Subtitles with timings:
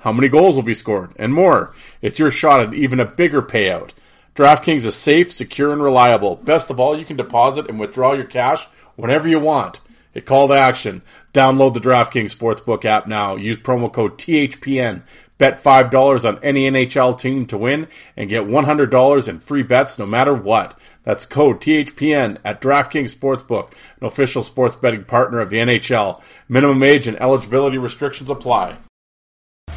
[0.00, 1.74] how many goals will be scored, and more.
[2.02, 3.90] It's your shot at even a bigger payout.
[4.34, 6.36] DraftKings is safe, secure, and reliable.
[6.36, 9.80] Best of all, you can deposit and withdraw your cash whenever you want.
[10.12, 11.02] Hit call to action.
[11.32, 13.36] Download the DraftKings Sportsbook app now.
[13.36, 15.02] Use promo code THPN.
[15.38, 20.06] Bet $5 on any NHL team to win and get $100 in free bets no
[20.06, 20.78] matter what.
[21.02, 26.20] That's code THPN at DraftKings Sportsbook, an official sports betting partner of the NHL.
[26.48, 28.76] Minimum age and eligibility restrictions apply.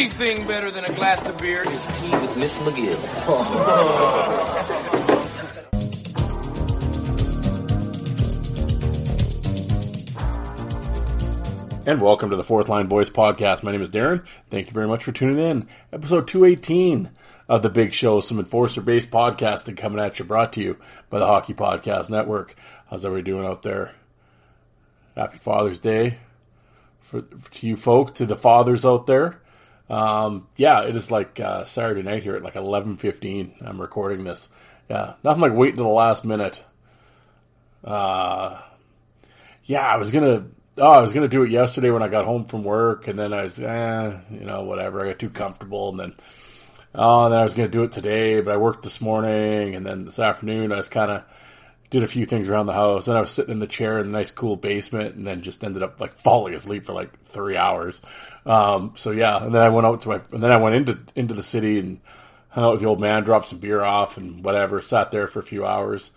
[0.00, 2.96] Only thing better than a glass of beer is tea with Miss McGill.
[11.86, 13.62] And welcome to the Fourth Line Voice Podcast.
[13.64, 14.24] My name is Darren.
[14.48, 15.68] Thank you very much for tuning in.
[15.92, 17.10] Episode 218
[17.48, 20.78] of The Big Show, some enforcer based podcasting coming at you, brought to you
[21.08, 22.54] by the Hockey Podcast Network.
[22.88, 23.94] How's everybody doing out there?
[25.16, 26.18] Happy Father's Day
[27.00, 29.39] for, to you folks, to the fathers out there.
[29.90, 33.66] Um, yeah, it is like uh, Saturday night here at like 11.15.
[33.66, 34.48] I'm recording this.
[34.88, 36.64] Yeah, nothing like waiting to the last minute.
[37.82, 38.60] Uh,
[39.64, 40.46] yeah, I was gonna.
[40.78, 43.32] Oh, I was gonna do it yesterday when I got home from work, and then
[43.32, 45.00] I was, eh, you know, whatever.
[45.00, 46.14] I got too comfortable, and then,
[46.94, 49.84] oh, and then I was gonna do it today, but I worked this morning, and
[49.84, 51.24] then this afternoon I was kind of
[51.90, 53.06] did a few things around the house.
[53.06, 55.62] Then I was sitting in the chair in the nice cool basement, and then just
[55.62, 58.00] ended up like falling asleep for like three hours.
[58.46, 60.98] Um, so yeah, and then I went out to my, and then I went into
[61.14, 62.00] into the city and
[62.48, 64.80] hung out with the old man, dropped some beer off, and whatever.
[64.80, 66.10] Sat there for a few hours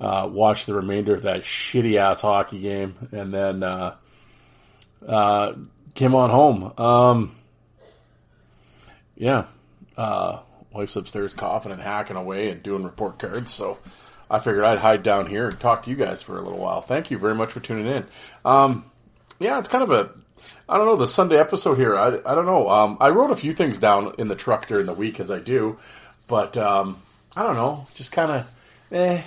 [0.00, 3.94] uh, watched the remainder of that shitty ass hockey game, and then uh,
[5.06, 5.52] uh,
[5.94, 6.72] came on home.
[6.78, 7.36] Um,
[9.16, 9.46] yeah,
[9.96, 10.40] uh,
[10.72, 13.78] wife's upstairs coughing and hacking away and doing report cards, so
[14.30, 16.80] I figured I'd hide down here and talk to you guys for a little while.
[16.80, 18.06] Thank you very much for tuning in.
[18.44, 18.90] Um,
[19.38, 20.10] yeah, it's kind of a
[20.68, 21.96] I don't know the Sunday episode here.
[21.96, 22.68] I, I don't know.
[22.68, 25.38] Um, I wrote a few things down in the truck during the week as I
[25.38, 25.78] do,
[26.26, 27.00] but um,
[27.36, 27.86] I don't know.
[27.94, 28.56] Just kind of
[28.90, 29.22] eh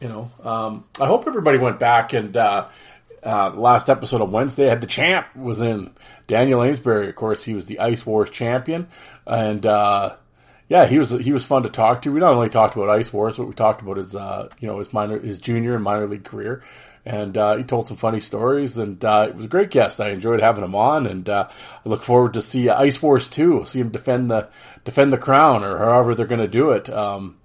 [0.00, 2.68] you know, um, I hope everybody went back and uh,
[3.22, 5.92] uh, last episode of Wednesday I had the champ was in
[6.26, 7.08] Daniel Amesbury.
[7.08, 8.88] Of course, he was the Ice Wars champion,
[9.26, 10.16] and uh,
[10.70, 12.12] yeah, he was he was fun to talk to.
[12.12, 14.78] We not only talked about Ice Wars, but we talked about his uh, you know
[14.78, 16.62] his minor his junior and minor league career.
[17.04, 20.00] And uh, he told some funny stories, and uh, it was a great guest.
[20.00, 21.50] I enjoyed having him on, and I
[21.84, 23.64] look forward to see Ice Wars two.
[23.64, 24.48] See him defend the
[24.84, 26.88] defend the crown, or however they're going to do it.
[26.88, 27.36] Um,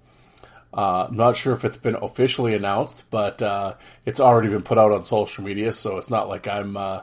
[0.72, 4.78] uh, I'm not sure if it's been officially announced, but uh, it's already been put
[4.78, 7.00] out on social media, so it's not like I'm, uh,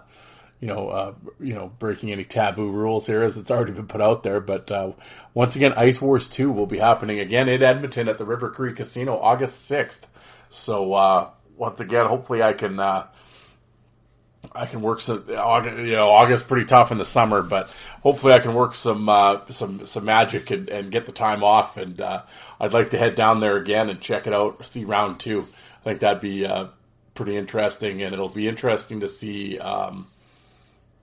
[0.64, 4.00] you know, uh, you know, breaking any taboo rules here, as it's already been put
[4.00, 4.40] out there.
[4.40, 4.94] But uh,
[5.34, 8.78] once again, Ice Wars Two will be happening again in Edmonton at the River Creek
[8.78, 10.08] Casino, August sixth.
[10.50, 12.80] So uh, once again, hopefully, I can.
[12.80, 17.70] I can work some, you know, August pretty tough in the summer, but
[18.02, 21.78] hopefully I can work some, uh, some, some magic and, and, get the time off.
[21.78, 22.24] And, uh,
[22.60, 25.48] I'd like to head down there again and check it out, see round two.
[25.80, 26.68] I think that'd be, uh,
[27.14, 30.08] pretty interesting and it'll be interesting to see, um,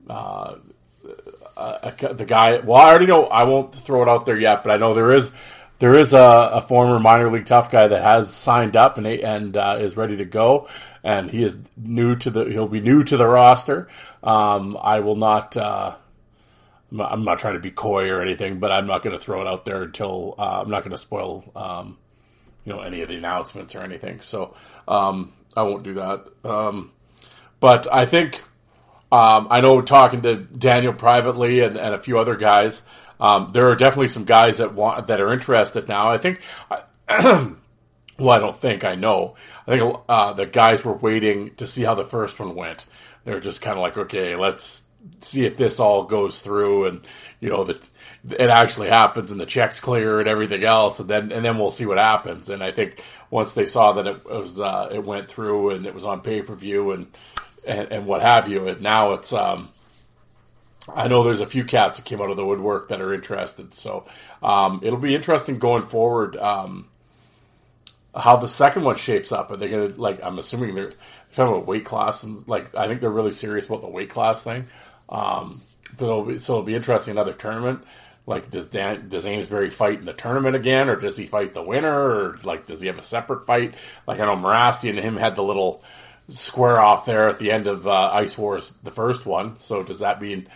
[0.08, 0.56] uh,
[1.56, 4.76] the guy, well, I already know, I won't throw it out there yet, but I
[4.76, 5.30] know there is,
[5.78, 9.56] there is a, a former minor league tough guy that has signed up and, and,
[9.56, 10.68] uh, is ready to go
[11.02, 13.88] and he is new to the he'll be new to the roster.
[14.22, 15.56] Um, I will not.
[15.56, 15.96] Uh,
[16.98, 19.46] I'm not trying to be coy or anything, but I'm not going to throw it
[19.46, 21.98] out there until uh, I'm not going to spoil um,
[22.64, 24.20] you know any of the announcements or anything.
[24.20, 24.54] So
[24.86, 26.26] um, I won't do that.
[26.44, 26.92] Um,
[27.60, 28.42] but I think
[29.12, 32.82] um, I know talking to Daniel privately and, and a few other guys.
[33.18, 36.10] Um, there are definitely some guys that want that are interested now.
[36.10, 36.40] I think.
[37.10, 37.56] well,
[38.30, 39.36] I don't think I know.
[39.66, 42.86] I think uh, the guys were waiting to see how the first one went.
[43.24, 44.86] They're just kind of like, okay, let's
[45.20, 47.00] see if this all goes through and
[47.40, 47.88] you know that
[48.28, 51.70] it actually happens and the checks clear and everything else, and then and then we'll
[51.70, 52.48] see what happens.
[52.48, 55.94] And I think once they saw that it was uh, it went through and it
[55.94, 57.06] was on pay per view and,
[57.66, 59.68] and and what have you, and now it's um,
[60.88, 63.74] I know there's a few cats that came out of the woodwork that are interested,
[63.74, 64.06] so
[64.42, 66.36] um, it'll be interesting going forward.
[66.36, 66.88] Um,
[68.14, 69.50] how the second one shapes up.
[69.50, 70.20] Are they going to like?
[70.22, 70.92] I'm assuming they're
[71.34, 74.42] talking about weight class and like I think they're really serious about the weight class
[74.42, 74.66] thing.
[75.08, 75.60] Um,
[75.96, 77.84] but it'll be, so it'll be interesting another tournament.
[78.26, 81.62] Like does Dan does Amesbury fight in the tournament again, or does he fight the
[81.62, 83.74] winner, or like does he have a separate fight?
[84.06, 85.82] Like I know Mirasty and him had the little
[86.30, 89.58] square off there at the end of uh, Ice Wars, the first one.
[89.58, 90.48] So does that mean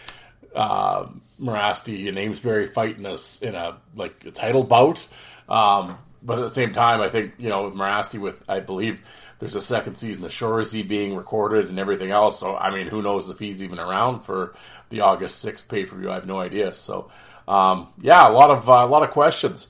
[0.55, 1.07] uh,
[1.41, 5.07] Mirasty and Amesbury fighting us in a like a title bout?
[5.49, 9.01] Um, but at the same time, I think you know Mirasty, with I believe
[9.39, 12.41] there's a second season of Shoresy being recorded and everything else.
[12.41, 14.55] So I mean, who knows if he's even around for
[14.89, 16.11] the August sixth pay per view?
[16.11, 16.73] I have no idea.
[16.73, 17.11] So
[17.47, 19.69] um, yeah, a lot of uh, a lot of questions.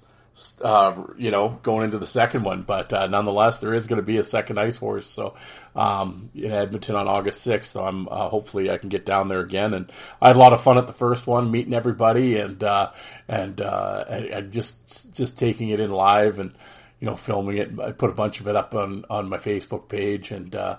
[0.60, 4.06] Uh, you know, going into the second one, but uh, nonetheless, there is going to
[4.06, 5.06] be a second Ice Wars.
[5.06, 5.36] So
[5.76, 7.70] um, in Edmonton on August sixth.
[7.70, 9.74] So I'm uh, hopefully I can get down there again.
[9.74, 9.90] And
[10.20, 12.90] I had a lot of fun at the first one, meeting everybody and uh,
[13.28, 16.52] and, uh, and, and just just taking it in live and
[17.00, 17.78] you know filming it.
[17.78, 20.54] I put a bunch of it up on on my Facebook page and.
[20.54, 20.78] Uh,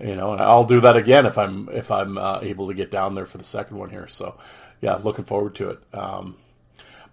[0.00, 2.90] you know, and I'll do that again if I'm if I'm uh, able to get
[2.90, 4.08] down there for the second one here.
[4.08, 4.38] So,
[4.80, 5.80] yeah, looking forward to it.
[5.92, 6.36] Um,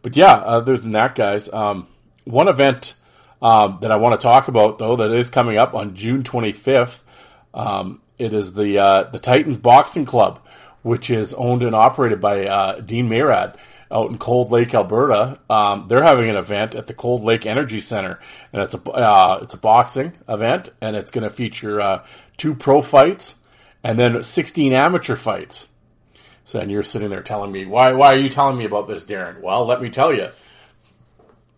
[0.02, 1.88] but yeah, other than that, guys, um,
[2.26, 2.96] one event
[3.42, 7.00] um, that I want to talk about though that is coming up on June 25th.
[7.54, 10.46] Um, it is the uh, the Titans Boxing Club,
[10.82, 13.58] which is owned and operated by uh, Dean Mayrad
[13.92, 15.40] out in Cold Lake, Alberta.
[15.50, 18.20] Um, they're having an event at the Cold Lake Energy Center,
[18.54, 22.06] and it's a uh, it's a boxing event, and it's going to feature uh,
[22.38, 23.40] two pro fights
[23.84, 25.69] and then 16 amateur fights.
[26.50, 29.04] So, and you're sitting there telling me, why, why are you telling me about this,
[29.04, 29.40] Darren?
[29.40, 30.30] Well, let me tell you.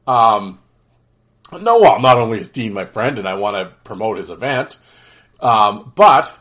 [0.05, 0.59] Um,
[1.49, 4.77] no, well, not only is Dean my friend and I want to promote his event,
[5.39, 6.38] um, but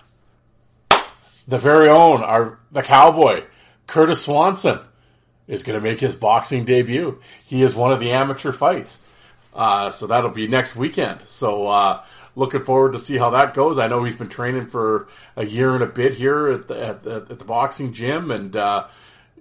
[1.46, 3.44] the very own, our, the cowboy,
[3.86, 4.80] Curtis Swanson,
[5.46, 7.20] is going to make his boxing debut.
[7.46, 8.98] He is one of the amateur fights.
[9.54, 11.22] Uh, so that'll be next weekend.
[11.22, 12.02] So, uh,
[12.40, 13.78] looking forward to see how that goes.
[13.78, 17.02] I know he's been training for a year and a bit here at the, at
[17.02, 18.86] the, at the boxing gym, and uh,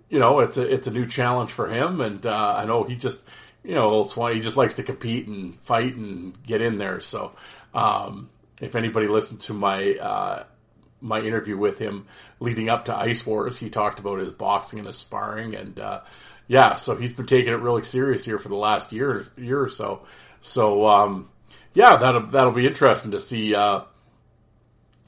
[0.09, 2.01] you know it's a it's a new challenge for him.
[2.01, 3.17] And uh, I know he just
[3.63, 6.99] you know Swan he just likes to compete and fight and get in there.
[6.99, 7.31] So
[7.73, 8.29] um,
[8.59, 10.43] if anybody listened to my uh,
[10.99, 12.05] my interview with him
[12.41, 16.01] leading up to Ice Wars, he talked about his boxing and his sparring, and uh,
[16.49, 19.69] yeah, so he's been taking it really serious here for the last year year or
[19.69, 20.01] so.
[20.41, 21.29] So um,
[21.74, 23.56] yeah, that'll that'll be interesting to see.
[23.56, 23.81] Uh,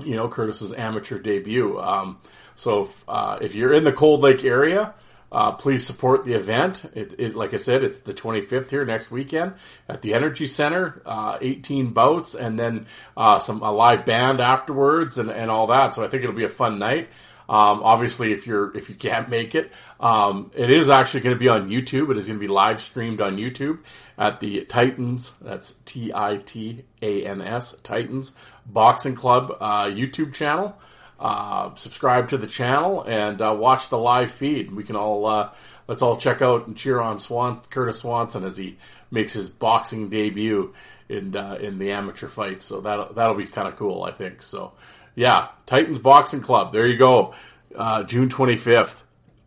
[0.03, 1.79] you know, Curtis's amateur debut.
[1.79, 2.19] Um,
[2.55, 4.93] so if, uh, if you're in the Cold Lake area,
[5.31, 6.83] uh, please support the event.
[6.93, 9.53] It, it, like I said, it's the 25th here next weekend
[9.87, 11.01] at the Energy Center.
[11.05, 15.95] Uh, 18 boats and then uh, some a live band afterwards and, and all that.
[15.95, 17.09] So I think it'll be a fun night.
[17.49, 21.39] Um, obviously, if you're if you can't make it, um, it is actually going to
[21.39, 22.11] be on YouTube.
[22.11, 23.79] It is going to be live streamed on YouTube
[24.17, 25.31] at the Titans.
[25.41, 28.33] That's T I T A N S Titans
[28.65, 30.77] Boxing Club uh, YouTube channel.
[31.19, 34.71] Uh, subscribe to the channel and uh, watch the live feed.
[34.71, 35.51] We can all uh,
[35.87, 38.77] let's all check out and cheer on Swan Curtis Swanson as he
[39.11, 40.73] makes his boxing debut
[41.09, 42.61] in uh, in the amateur fight.
[42.61, 44.41] So that that'll be kind of cool, I think.
[44.41, 44.73] So
[45.15, 46.71] yeah, Titans Boxing Club.
[46.71, 47.33] There you go.
[47.75, 48.95] Uh, June 25th,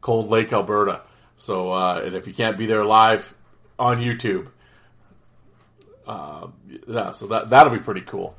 [0.00, 1.02] Cold Lake, Alberta.
[1.36, 3.32] So, uh, and if you can't be there live
[3.78, 4.48] on YouTube,
[6.06, 6.48] uh,
[6.86, 8.36] yeah, so that that'll be pretty cool.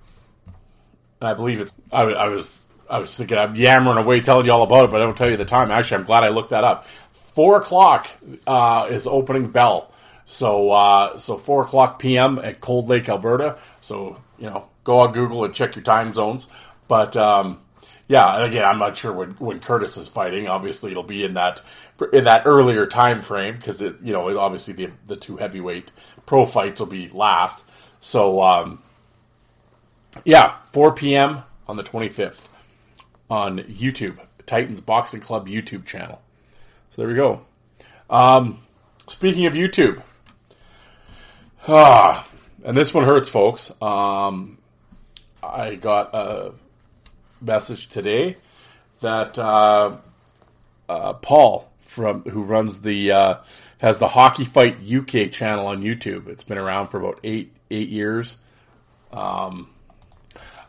[1.20, 1.74] And I believe it's.
[1.91, 5.01] I, I, was I was thinking I'm yammering away telling you all about it, but
[5.01, 5.72] I don't tell you the time.
[5.72, 6.86] Actually, I'm glad I looked that up.
[7.12, 8.08] Four o'clock
[8.48, 9.91] uh, is opening bell.
[10.25, 12.39] So uh, so four o'clock p.m.
[12.39, 13.58] at Cold Lake, Alberta.
[13.82, 16.48] So you know, go on Google and check your time zones.
[16.88, 17.60] But um,
[18.08, 20.48] yeah, again, I'm not sure when, when Curtis is fighting.
[20.48, 21.62] Obviously, it'll be in that
[22.12, 25.92] in that earlier time frame because it, you know, obviously the the two heavyweight
[26.25, 27.63] pro fights will be last.
[28.00, 28.84] So um,
[30.24, 31.44] yeah, 4 p.m.
[31.68, 32.48] on the 25th
[33.30, 36.22] on YouTube, Titans Boxing Club YouTube channel.
[36.92, 37.42] So there we go.
[38.10, 38.60] Um,
[39.08, 40.04] speaking of YouTube,
[41.68, 42.27] ah,
[42.63, 43.72] and this one hurts, folks.
[43.82, 44.60] Um,
[45.42, 46.54] I got a
[47.45, 48.37] message today
[49.01, 49.97] that uh,
[50.89, 53.35] uh, Paul from who runs the uh,
[53.79, 56.27] has the Hockey Fight UK channel on YouTube.
[56.27, 58.37] It's been around for about eight eight years.
[59.11, 59.69] Um,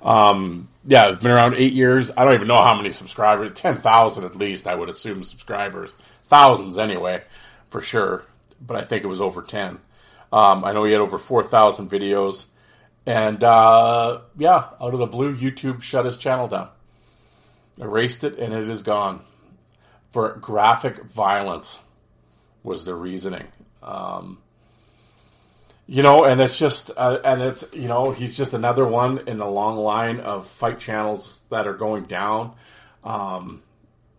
[0.03, 2.11] Um, yeah, it's been around eight years.
[2.17, 3.53] I don't even know how many subscribers.
[3.55, 5.97] Ten thousand at least, I would assume subscribers.
[6.25, 7.23] Thousands anyway,
[7.71, 8.25] for sure.
[8.65, 9.79] But I think it was over ten.
[10.33, 12.47] Um, I know he had over four thousand videos,
[13.07, 16.69] and uh, yeah, out of the blue, YouTube shut his channel down,
[17.79, 19.21] erased it, and it is gone
[20.11, 21.81] for graphic violence.
[22.63, 23.47] Was the reasoning.
[23.81, 24.39] Um,
[25.87, 29.39] you know, and it's just, uh, and it's, you know, he's just another one in
[29.39, 32.55] the long line of fight channels that are going down.
[33.05, 33.63] Um,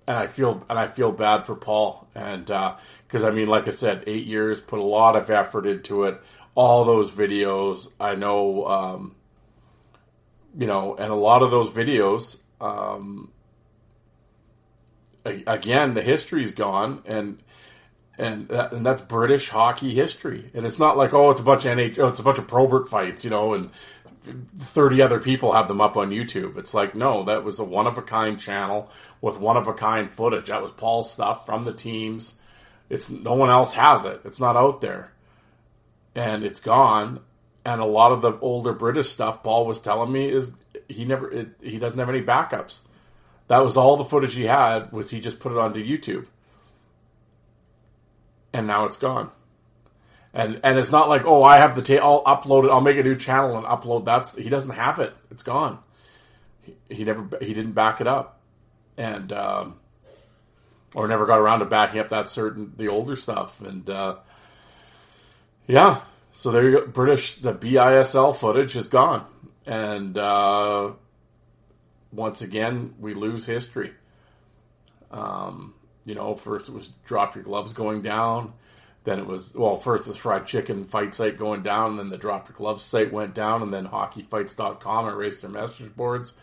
[0.08, 2.08] and I feel, and I feel bad for Paul.
[2.16, 2.78] And, uh,
[3.10, 6.22] cause I mean, like I said, eight years, put a lot of effort into it.
[6.58, 9.16] All those videos, I know, um,
[10.58, 13.32] you know, and a lot of those videos, um,
[15.24, 17.44] again, the history's gone and,
[18.18, 20.50] and that, and that's British hockey history.
[20.54, 22.48] And it's not like oh, it's a bunch of NHL, oh, it's a bunch of
[22.48, 23.70] Probert fights, you know, and
[24.58, 26.58] thirty other people have them up on YouTube.
[26.58, 28.90] It's like no, that was a one of a kind channel
[29.22, 30.48] with one of a kind footage.
[30.48, 32.36] That was Paul's stuff from the teams.
[32.90, 34.22] It's no one else has it.
[34.26, 35.12] It's not out there,
[36.18, 37.22] and it's gone.
[37.64, 40.52] And a lot of the older British stuff, Paul was telling me, is
[40.90, 42.82] he never it, he doesn't have any backups.
[43.48, 44.92] That was all the footage he had.
[44.92, 46.28] Was he just put it onto YouTube?
[48.58, 49.30] and now it's gone.
[50.34, 52.98] And and it's not like oh I have the tape I'll upload it I'll make
[52.98, 55.80] a new channel and upload that's he doesn't have it it's gone.
[56.64, 58.40] He, he never he didn't back it up,
[58.98, 59.80] and um,
[60.94, 64.18] or never got around to backing up that certain the older stuff and uh,
[65.68, 69.26] yeah so there you go British the BISL footage is gone
[69.68, 70.92] and uh,
[72.12, 73.94] once again we lose history.
[75.12, 75.74] Um,
[76.06, 78.54] you know, first it was drop your gloves going down.
[79.04, 82.50] Then it was well, first was fried chicken fight site going down, then the drop
[82.50, 86.34] your gloves site went down, and then hockeyfights.com erased their message boards.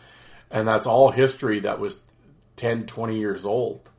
[0.49, 1.99] And that's all history that was
[2.55, 3.89] 10, 20 years old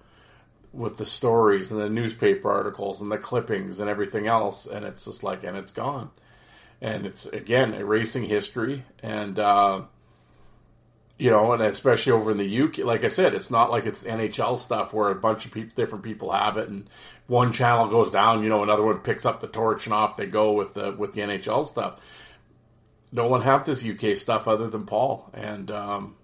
[0.76, 4.66] with the stories and the newspaper articles and the clippings and everything else.
[4.66, 6.11] And it's just like, and it's gone.
[6.80, 8.85] And it's again erasing history.
[9.02, 9.83] And, uh,
[11.18, 14.04] you know, and especially over in the UK, like I said, it's not like it's
[14.04, 16.90] NHL stuff where a bunch of people, different people have it, and
[17.26, 20.26] one channel goes down, you know, another one picks up the torch, and off they
[20.26, 22.00] go with the with the NHL stuff.
[23.12, 26.16] No one have this UK stuff other than Paul, and um,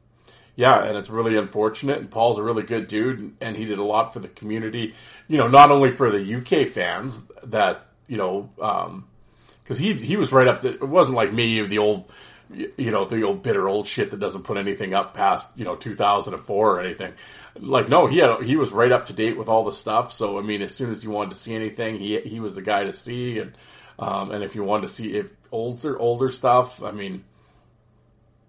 [0.57, 1.99] yeah, and it's really unfortunate.
[1.99, 4.95] And Paul's a really good dude, and he did a lot for the community.
[5.29, 10.17] You know, not only for the UK fans that you know, because um, he he
[10.17, 10.69] was right up to.
[10.69, 12.11] It wasn't like me, the old
[12.55, 15.77] you know, the old bitter old shit that doesn't put anything up past, you know,
[15.77, 17.13] 2004 or anything.
[17.59, 20.13] Like, no, he had, he was right up to date with all the stuff.
[20.13, 22.63] So, I mean, as soon as you wanted to see anything, he, he was the
[22.63, 23.39] guy to see.
[23.39, 23.57] And,
[23.99, 27.25] um, and if you wanted to see if older, older stuff, I mean,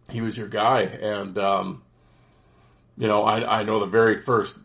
[0.10, 0.82] he was your guy.
[0.82, 1.84] And, um,
[2.98, 4.58] you know, I, I know the very first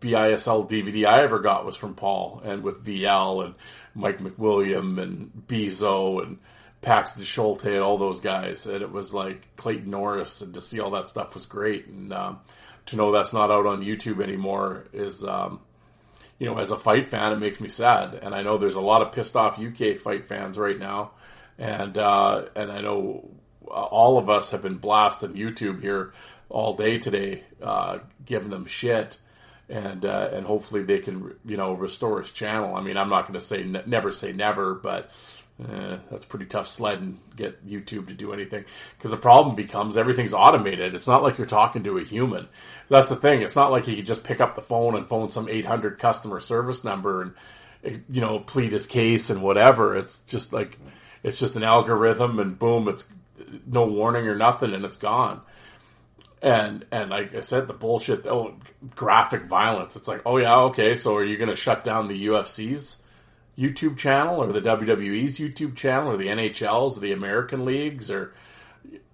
[0.00, 3.54] BISL DVD I ever got was from Paul and with VL and
[3.94, 6.38] Mike McWilliam and Bezo and,
[6.86, 10.78] Paxton Schulte and all those guys, and it was like Clayton Norris, and to see
[10.78, 11.88] all that stuff was great.
[11.88, 12.38] And um,
[12.86, 15.58] to know that's not out on YouTube anymore is, um,
[16.38, 18.14] you know, as a fight fan, it makes me sad.
[18.14, 21.10] And I know there's a lot of pissed off UK fight fans right now,
[21.58, 23.30] and uh, and I know
[23.66, 26.12] all of us have been blasting YouTube here
[26.48, 29.18] all day today, uh, giving them shit.
[29.68, 32.76] And uh, and hopefully they can you know restore his channel.
[32.76, 35.10] I mean, I'm not going to say ne- never say never, but
[35.58, 39.96] Eh, that's pretty tough sled and get YouTube to do anything because the problem becomes
[39.96, 40.94] everything's automated.
[40.94, 42.46] It's not like you're talking to a human.
[42.90, 43.40] That's the thing.
[43.40, 46.40] It's not like he could just pick up the phone and phone some 800 customer
[46.40, 47.34] service number and
[47.84, 49.96] eh, you know plead his case and whatever.
[49.96, 50.78] It's just like
[51.22, 53.10] it's just an algorithm and boom, it's
[53.66, 55.40] no warning or nothing and it's gone.
[56.46, 58.26] And and like I said, the bullshit.
[58.26, 58.54] Oh,
[58.94, 59.96] graphic violence.
[59.96, 60.94] It's like, oh yeah, okay.
[60.94, 63.02] So are you going to shut down the UFC's?
[63.58, 68.34] YouTube channel or the WWE's YouTube channel or the NHL's or the American leagues or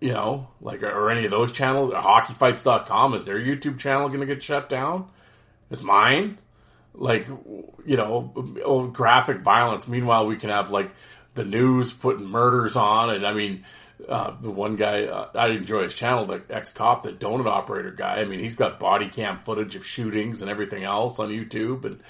[0.01, 4.27] you know, like or any of those channels, hockeyfights.com is their YouTube channel going to
[4.27, 5.09] get shut down?
[5.71, 6.39] Is mine?
[6.93, 8.33] Like, you know,
[8.65, 9.89] oh, graphic violence.
[9.89, 10.91] Meanwhile, we can have like
[11.35, 13.65] the news putting murders on, and I mean,
[14.09, 17.90] uh, the one guy uh, I enjoy his channel, the ex cop, the donut operator
[17.90, 18.21] guy.
[18.21, 22.00] I mean, he's got body cam footage of shootings and everything else on YouTube, and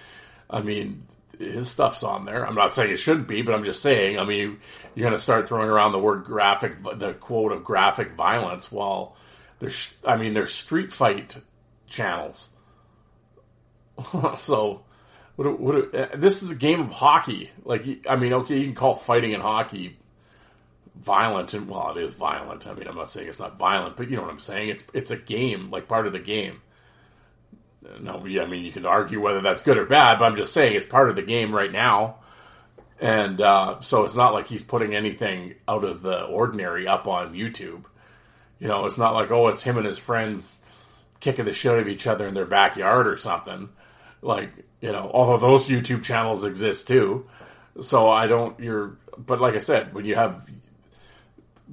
[0.48, 1.06] I mean,
[1.38, 2.46] his stuff's on there.
[2.46, 4.18] I'm not saying it shouldn't be, but I'm just saying.
[4.18, 4.58] I mean,
[4.94, 8.70] you're going to start throwing around the word graphic, the quote of graphic violence.
[8.70, 9.16] While
[9.58, 11.36] there's, I mean, there's street fight
[11.88, 12.48] channels.
[14.38, 14.84] so,
[15.36, 17.50] what, what, this is a game of hockey.
[17.64, 19.98] Like, I mean, okay, you can call fighting in hockey
[21.02, 22.66] violent and well, it is violent.
[22.66, 24.68] I mean, I'm not saying it's not violent, but you know what I'm saying.
[24.70, 26.60] It's it's a game, like part of the game.
[28.00, 30.76] No, I mean, you can argue whether that's good or bad, but I'm just saying
[30.76, 32.16] it's part of the game right now.
[33.00, 37.34] And uh, so it's not like he's putting anything out of the ordinary up on
[37.34, 37.84] YouTube.
[38.60, 40.60] You know, it's not like, oh, it's him and his friends
[41.18, 43.68] kicking the shit out of each other in their backyard or something.
[44.22, 47.26] Like, you know, although those YouTube channels exist too.
[47.80, 50.46] So I don't, you're, but like I said, when you have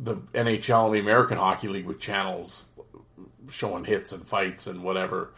[0.02, 2.70] the NHL and the American Hockey League with channels
[3.50, 5.32] showing hits and fights and whatever,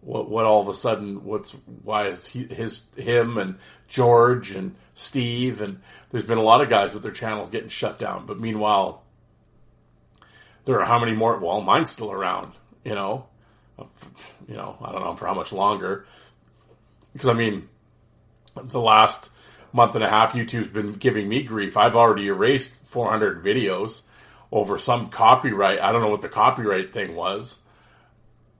[0.00, 4.74] what what all of a sudden what's why is he his him and George and
[4.94, 8.40] Steve and there's been a lot of guys with their channels getting shut down, but
[8.40, 9.02] meanwhile
[10.64, 11.38] there are how many more?
[11.38, 12.52] Well, mine's still around,
[12.84, 13.26] you know,
[14.48, 16.06] you know I don't know for how much longer
[17.12, 17.68] because I mean
[18.54, 19.30] the last
[19.72, 21.76] month and a half YouTube's been giving me grief.
[21.76, 24.02] I've already erased 400 videos
[24.50, 25.80] over some copyright.
[25.80, 27.58] I don't know what the copyright thing was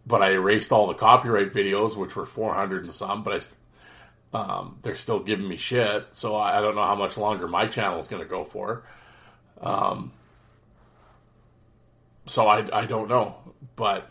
[0.08, 3.44] but I erased all the copyright videos, which were 400 and some, but
[4.32, 6.06] I, um, they're still giving me shit.
[6.12, 8.84] So I, I don't know how much longer my channel is going to go for.
[9.60, 10.12] Um,
[12.24, 13.36] so I, I don't know,
[13.76, 14.10] but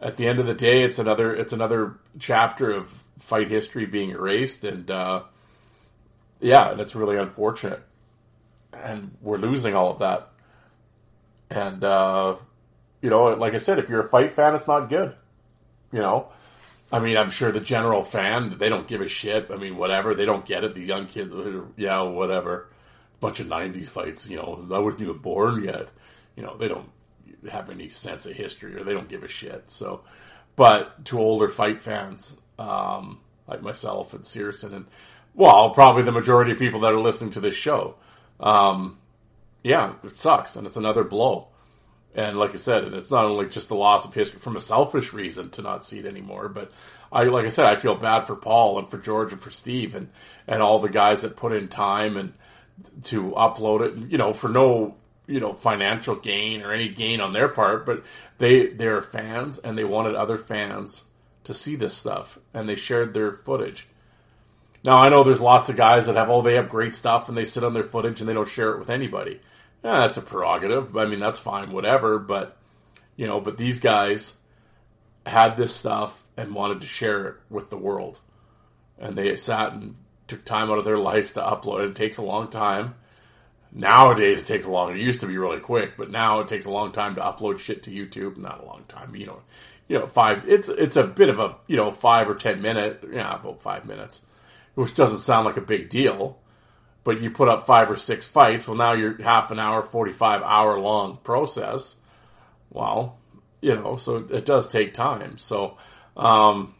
[0.00, 4.10] at the end of the day, it's another, it's another chapter of fight history being
[4.10, 4.62] erased.
[4.64, 5.22] And, uh,
[6.38, 7.82] yeah, and it's really unfortunate.
[8.72, 10.30] And we're losing all of that.
[11.50, 12.36] And, uh,
[13.02, 15.14] you know, like I said, if you're a fight fan, it's not good.
[15.92, 16.28] You know,
[16.92, 19.50] I mean, I'm sure the general fan, they don't give a shit.
[19.50, 20.74] I mean, whatever, they don't get it.
[20.74, 21.32] The young kids,
[21.76, 22.68] yeah, whatever.
[23.20, 25.88] Bunch of 90s fights, you know, I wasn't even born yet.
[26.36, 26.88] You know, they don't
[27.50, 29.70] have any sense of history or they don't give a shit.
[29.70, 30.02] So,
[30.54, 34.86] but to older fight fans, um, like myself and Searson and,
[35.34, 37.96] well, probably the majority of people that are listening to this show,
[38.40, 38.98] um,
[39.62, 41.48] yeah, it sucks and it's another blow.
[42.14, 44.60] And like I said, and it's not only just the loss of history from a
[44.60, 46.70] selfish reason to not see it anymore, but
[47.10, 49.94] I, like I said, I feel bad for Paul and for George and for Steve
[49.94, 50.08] and,
[50.46, 52.34] and all the guys that put in time and
[53.04, 57.32] to upload it, you know, for no, you know, financial gain or any gain on
[57.32, 58.04] their part, but
[58.38, 61.04] they, they're fans and they wanted other fans
[61.44, 63.88] to see this stuff and they shared their footage.
[64.84, 67.36] Now I know there's lots of guys that have, oh, they have great stuff and
[67.36, 69.40] they sit on their footage and they don't share it with anybody
[69.84, 70.96] yeah, that's a prerogative.
[70.96, 72.18] I mean, that's fine, whatever.
[72.18, 72.56] But
[73.16, 74.36] you know, but these guys
[75.26, 78.20] had this stuff and wanted to share it with the world,
[78.98, 79.96] and they sat and
[80.28, 81.84] took time out of their life to upload.
[81.84, 82.94] It, it takes a long time.
[83.74, 84.94] Nowadays, it takes a long.
[84.94, 87.58] It used to be really quick, but now it takes a long time to upload
[87.58, 88.36] shit to YouTube.
[88.36, 89.40] Not a long time, you know.
[89.88, 90.48] You know, five.
[90.48, 93.04] It's it's a bit of a you know five or ten minute.
[93.10, 94.22] Yeah, about five minutes,
[94.74, 96.38] which doesn't sound like a big deal
[97.04, 98.66] but you put up five or six fights.
[98.66, 101.96] Well, now you're half an hour, 45 hour long process.
[102.70, 103.18] Well,
[103.60, 105.38] you know, so it does take time.
[105.38, 105.76] So,
[106.16, 106.74] um,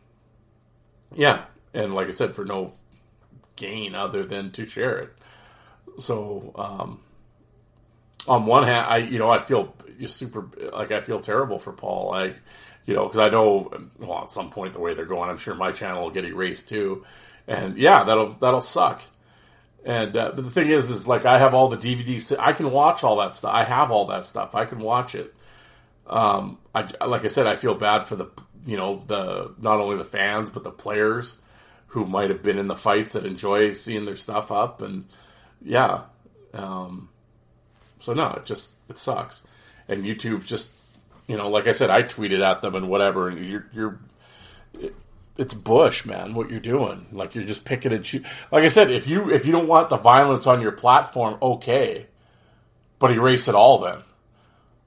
[1.14, 1.44] yeah.
[1.74, 2.72] And like I said, for no
[3.56, 5.12] gain other than to share it.
[5.98, 7.00] So, um,
[8.28, 9.74] on one hand, I, you know, I feel
[10.06, 12.14] super, like I feel terrible for Paul.
[12.14, 12.34] I,
[12.86, 15.54] you know, cause I know, well, at some point the way they're going, I'm sure
[15.54, 17.04] my channel will get erased too.
[17.46, 19.02] And yeah, that'll, that'll suck.
[19.84, 22.36] And uh, but the thing is, is like I have all the DVDs.
[22.38, 23.52] I can watch all that stuff.
[23.52, 24.54] I have all that stuff.
[24.54, 25.34] I can watch it.
[26.06, 28.28] Um, I like I said, I feel bad for the
[28.64, 31.36] you know the not only the fans but the players
[31.88, 35.06] who might have been in the fights that enjoy seeing their stuff up and
[35.64, 36.02] yeah.
[36.54, 37.08] Um,
[37.98, 39.42] so no, it just it sucks.
[39.88, 40.70] And YouTube just
[41.26, 43.98] you know, like I said, I tweeted at them and whatever, and you're you're
[45.36, 46.34] it's Bush, man.
[46.34, 48.28] What you're doing, like you're just picking and choosing.
[48.50, 52.06] Like I said, if you if you don't want the violence on your platform, okay,
[52.98, 53.98] but erase it all then.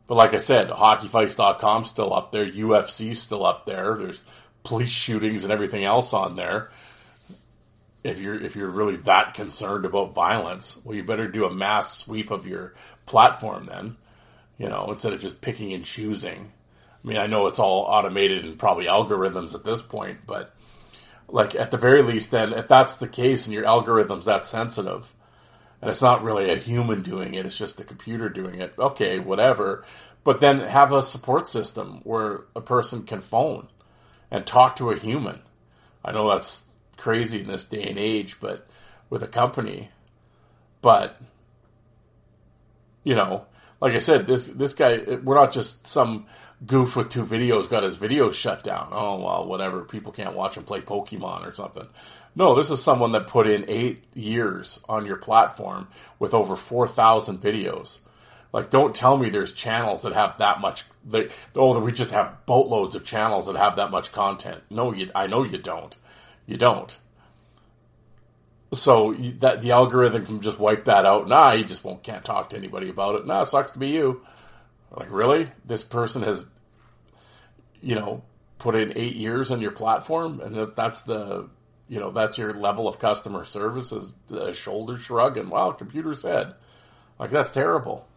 [0.08, 3.96] But like I said, hockeyfights.com still up there, UFC still up there.
[3.98, 4.24] There's
[4.64, 6.72] police shootings and everything else on there.
[8.04, 11.98] If you're if you're really that concerned about violence, well, you better do a mass
[11.98, 12.76] sweep of your
[13.08, 13.98] platform then.
[14.60, 16.52] You know, instead of just picking and choosing.
[17.06, 20.56] I mean, I know it's all automated and probably algorithms at this point, but
[21.28, 25.14] like at the very least, then if that's the case and your algorithm's that sensitive,
[25.82, 28.74] and it's not really a human doing it, it's just the computer doing it.
[28.80, 29.86] Okay, whatever.
[30.24, 33.68] But then have a support system where a person can phone
[34.32, 35.42] and talk to a human.
[36.04, 36.64] I know that's
[36.98, 38.68] crazy in this day and age, but
[39.12, 39.92] with a company,
[40.82, 41.22] but
[43.04, 43.46] you know,
[43.80, 46.26] like I said, this this guy, we're not just some
[46.66, 48.90] goof with two videos got his videos shut down.
[48.92, 49.82] Oh well, whatever.
[49.82, 51.88] People can't watch him play Pokemon or something.
[52.36, 55.88] No, this is someone that put in eight years on your platform
[56.20, 58.00] with over four thousand videos.
[58.52, 60.86] Like, don't tell me there's channels that have that much.
[61.06, 64.62] They, oh, we just have boatloads of channels that have that much content.
[64.70, 65.96] No, you, I know you don't.
[66.46, 66.98] You don't.
[68.72, 71.28] So that the algorithm can just wipe that out.
[71.28, 73.28] Nah, you just won't can't talk to anybody about it.
[73.28, 74.22] Nah, sucks to be you.
[74.96, 75.52] Like, really?
[75.66, 76.46] This person has,
[77.82, 78.24] you know,
[78.60, 81.50] put in eight years on your platform, and that's the,
[81.90, 86.14] you know, that's your level of customer service is a shoulder shrug, and wow, computer
[86.14, 86.54] said,
[87.20, 88.08] like that's terrible.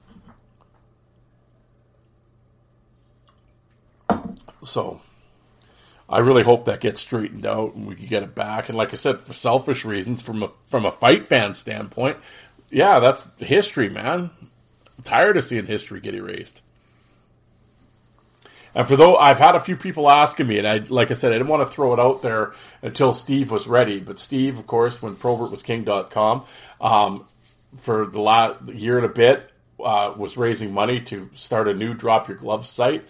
[4.63, 5.01] So,
[6.09, 8.69] I really hope that gets straightened out and we can get it back.
[8.69, 12.19] And like I said, for selfish reasons, from a from a fight fan standpoint,
[12.71, 14.31] yeah, that's history, man.
[14.41, 16.63] I'm tired of seeing history get erased.
[18.79, 21.33] And for though I've had a few people asking me, and I, like I said,
[21.33, 23.99] I didn't want to throw it out there until Steve was ready.
[23.99, 26.45] But Steve, of course, when ProbertWasKing.com,
[26.81, 27.27] um,
[27.79, 31.93] for the last year and a bit, uh, was raising money to start a new
[31.93, 33.05] Drop Your Gloves site.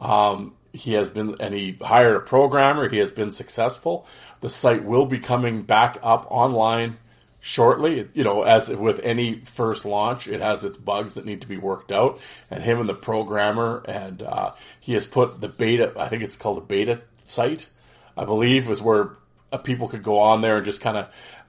[0.00, 2.88] Um, he has been, and he hired a programmer.
[2.88, 4.08] He has been successful.
[4.40, 6.98] The site will be coming back up online
[7.42, 8.08] shortly.
[8.14, 11.58] You know, as with any first launch, it has its bugs that need to be
[11.58, 12.18] worked out.
[12.50, 15.92] And him and the programmer, and uh, he has put the beta.
[15.98, 17.68] I think it's called a beta site.
[18.16, 19.16] I believe was where
[19.50, 21.08] uh, people could go on there and just kind of.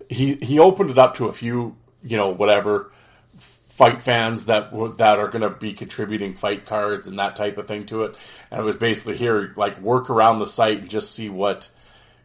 [0.09, 2.91] He he opened it up to a few, you know, whatever
[3.37, 7.67] fight fans that that are going to be contributing fight cards and that type of
[7.67, 8.15] thing to it.
[8.51, 11.69] And it was basically here, like work around the site and just see what,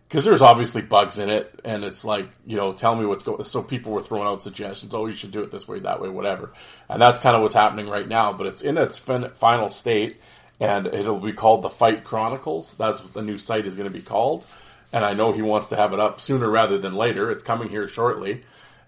[0.09, 3.45] because there's obviously bugs in it, and it's like you know, tell me what's going.
[3.45, 4.95] So people were throwing out suggestions.
[4.95, 6.53] Oh, you should do it this way, that way, whatever.
[6.89, 8.33] And that's kind of what's happening right now.
[8.33, 10.21] But it's in its fin- final state,
[10.61, 12.73] and it'll be called the Fight Chronicles.
[12.75, 14.47] That's what the new site is going to be called.
[14.93, 17.31] And I know he wants to have it up sooner rather than later.
[17.31, 18.45] It's coming here shortly,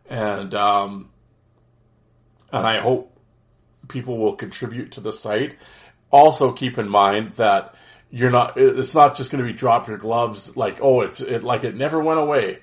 [0.09, 1.11] and um,
[2.51, 3.15] and I hope
[3.89, 5.57] people will contribute to the site.
[6.11, 7.75] Also, keep in mind that
[8.11, 8.57] you're not.
[8.57, 11.77] It's not just going to be drop your gloves like oh it's it like it
[11.77, 12.61] never went away.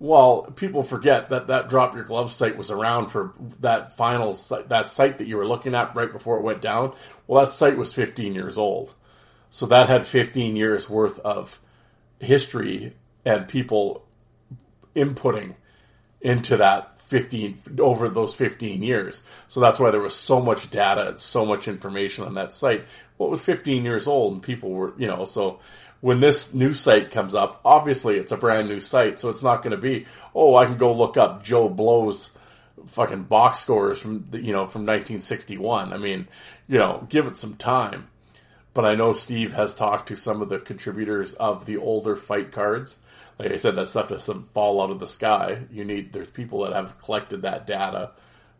[0.00, 4.68] Well, people forget that that drop your gloves site was around for that final site,
[4.68, 6.94] that site that you were looking at right before it went down.
[7.26, 8.94] Well, that site was 15 years old,
[9.50, 11.58] so that had 15 years worth of
[12.20, 14.06] history and people
[14.94, 15.54] inputting
[16.20, 19.22] into that 15 over those 15 years.
[19.48, 22.84] So that's why there was so much data and so much information on that site.
[23.18, 25.60] What was 15 years old and people were, you know, so
[26.00, 29.62] when this new site comes up, obviously it's a brand new site, so it's not
[29.62, 32.30] going to be, oh, I can go look up Joe Blow's
[32.86, 35.92] fucking box scores from, you know, from 1961.
[35.92, 36.26] I mean,
[36.68, 38.08] you know, give it some time.
[38.72, 42.52] But I know Steve has talked to some of the contributors of the older fight
[42.52, 42.96] cards
[43.38, 45.60] like I said, that stuff doesn't fall out of the sky.
[45.70, 48.10] You need there's people that have collected that data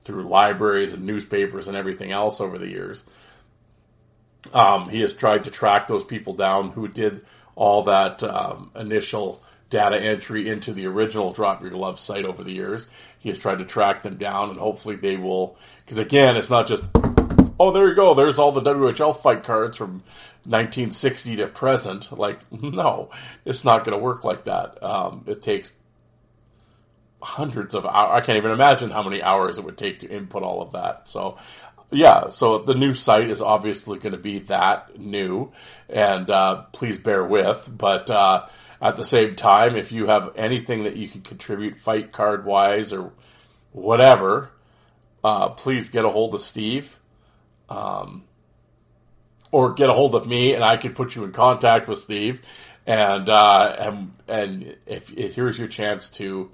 [0.05, 3.03] through libraries and newspapers and everything else over the years.
[4.55, 9.43] Um, he has tried to track those people down who did all that um, initial
[9.71, 12.89] data entry into the original Drop Your Glove site over the years.
[13.19, 15.57] He has tried to track them down, and hopefully they will.
[15.85, 16.85] Because again, it's not just
[17.61, 18.15] oh, there you go.
[18.15, 20.03] There's all the WHL fight cards from
[20.45, 22.17] 1960 to present.
[22.17, 23.11] Like, no,
[23.45, 24.83] it's not going to work like that.
[24.83, 25.73] Um, it takes
[27.21, 28.23] hundreds of hours.
[28.23, 31.09] I can't even imagine how many hours it would take to input all of that.
[31.09, 31.39] So,
[31.91, 35.53] yeah, so the new site is obviously going to be that new,
[35.89, 37.69] and uh, please bear with.
[37.69, 38.47] But uh,
[38.81, 42.93] at the same time, if you have anything that you can contribute fight card wise
[42.93, 43.13] or
[43.73, 44.51] whatever,
[45.25, 46.97] uh, please get a hold of Steve
[47.69, 48.25] um,
[49.51, 52.43] or get a hold of me, and I can put you in contact with Steve.
[52.87, 56.51] And uh, and and if, if here's your chance to,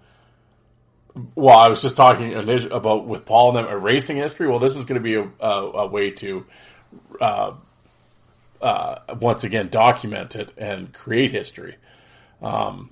[1.34, 4.48] well, I was just talking about with Paul and them erasing history.
[4.48, 6.46] Well, this is going to be a, a, a way to.
[7.20, 7.54] Uh,
[8.60, 11.76] uh, once again, document it and create history.
[12.40, 12.90] Um,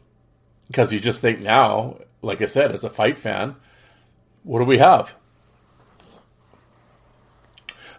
[0.67, 3.57] because you just think now, like I said, as a fight fan,
[4.43, 5.15] what do we have?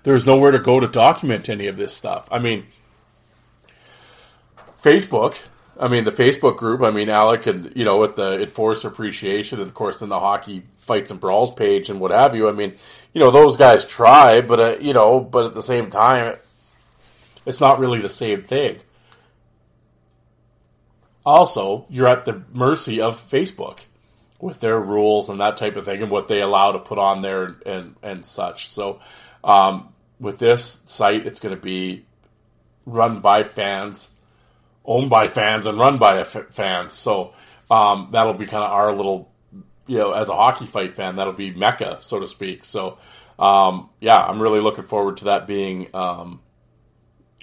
[0.04, 2.28] there's nowhere to go to document any of this stuff.
[2.30, 2.68] I mean,
[4.82, 5.40] Facebook.
[5.80, 6.82] I mean, the Facebook group.
[6.82, 10.20] I mean, Alec and you know, with the enforced appreciation, and of course, then the
[10.20, 12.48] hockey fights and brawls page and what have you.
[12.48, 12.76] I mean,
[13.14, 16.36] you know, those guys try, but uh, you know, but at the same time,
[17.46, 18.80] it's not really the same thing.
[21.26, 23.80] Also, you're at the mercy of Facebook
[24.40, 27.22] with their rules and that type of thing and what they allow to put on
[27.22, 28.70] there and, and, and such.
[28.70, 29.00] So,
[29.42, 32.06] um, with this site, it's going to be
[32.86, 34.10] run by fans,
[34.86, 36.94] owned by fans, and run by fans.
[36.94, 37.34] So
[37.70, 39.32] um, that'll be kind of our little,
[39.88, 42.64] you know, as a hockey fight fan, that'll be mecca, so to speak.
[42.64, 42.98] So
[43.40, 46.42] um, yeah, I'm really looking forward to that being um,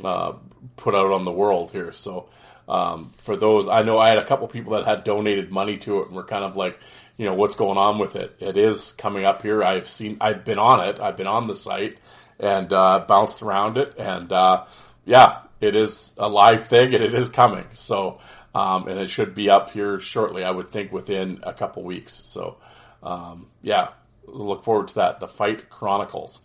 [0.03, 0.35] uh,
[0.77, 1.93] put out on the world here.
[1.93, 2.29] So
[2.69, 6.01] um, for those, I know I had a couple people that had donated money to
[6.01, 6.79] it and were kind of like,
[7.17, 8.37] you know, what's going on with it?
[8.39, 9.63] It is coming up here.
[9.63, 11.01] I've seen, I've been on it.
[11.01, 11.99] I've been on the site
[12.39, 14.65] and uh, bounced around it, and uh,
[15.05, 17.67] yeah, it is a live thing and it is coming.
[17.73, 18.21] So,
[18.55, 20.45] um, and it should be up here shortly.
[20.45, 22.15] I would think within a couple weeks.
[22.15, 22.57] So,
[23.03, 23.89] um, yeah,
[24.27, 25.21] look forward to that.
[25.21, 26.41] The Fight Chronicles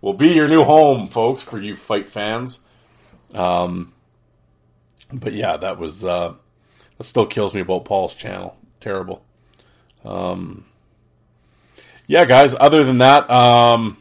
[0.00, 2.58] will be your new home, folks, for you fight fans.
[3.34, 3.92] Um,
[5.12, 6.34] but yeah, that was uh,
[6.98, 8.56] that still kills me about Paul's channel.
[8.80, 9.24] Terrible.
[10.04, 10.64] Um,
[12.06, 12.54] yeah, guys.
[12.58, 13.96] Other than that, um,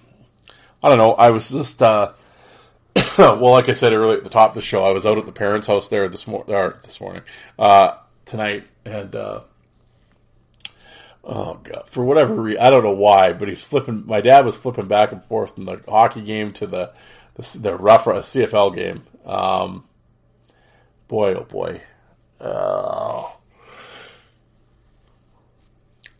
[0.84, 1.14] I don't know.
[1.14, 2.14] I was just uh,
[3.18, 5.26] well, like I said earlier at the top of the show, I was out at
[5.26, 7.24] the parents' house there this this morning,
[7.60, 9.42] uh, tonight, and uh,
[11.24, 14.06] oh god, for whatever reason, I don't know why, but he's flipping.
[14.06, 16.94] My dad was flipping back and forth from the hockey game to the
[17.34, 19.04] the, the rough CFL game.
[19.26, 19.84] Um,
[21.10, 21.82] boy, oh boy,
[22.40, 23.30] uh,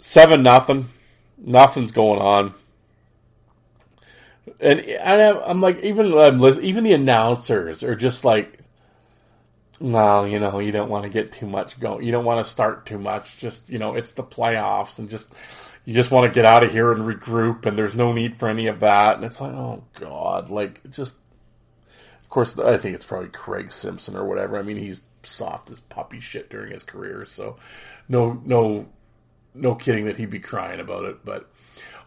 [0.02, 0.90] seven nothing,
[1.38, 2.54] nothing's going on
[4.60, 8.60] and I'm like, even um, even the announcers are just like,
[9.80, 12.06] well, you know, you don't want to get too much going.
[12.06, 13.38] You don't want to start too much.
[13.38, 15.28] Just you know, it's the playoffs, and just
[15.84, 17.66] you just want to get out of here and regroup.
[17.66, 19.18] And there's no need for any of that.
[19.18, 21.18] And it's like, oh god, like just.
[22.24, 24.58] Of course, I think it's probably Craig Simpson or whatever.
[24.58, 27.58] I mean, he's soft as puppy shit during his career, so
[28.10, 28.88] no, no,
[29.54, 31.24] no kidding that he'd be crying about it.
[31.24, 31.50] But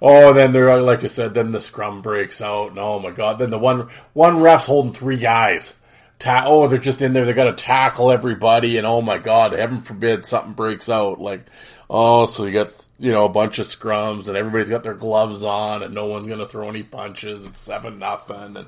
[0.01, 3.39] Oh, then they're like I said, then the scrum breaks out, and oh my god,
[3.39, 5.79] then the one one ref's holding three guys.
[6.19, 7.25] Ta- oh, they're just in there.
[7.25, 11.21] They got to tackle everybody, and oh my god, heaven forbid something breaks out.
[11.21, 11.47] Like,
[11.89, 15.43] oh, so you got you know a bunch of scrums, and everybody's got their gloves
[15.45, 17.47] on, and no one's gonna throw any punches.
[17.47, 18.67] It's seven nothing, and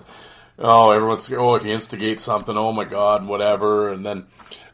[0.61, 4.27] oh, everyone's oh, if you instigate something, oh my god, whatever, and then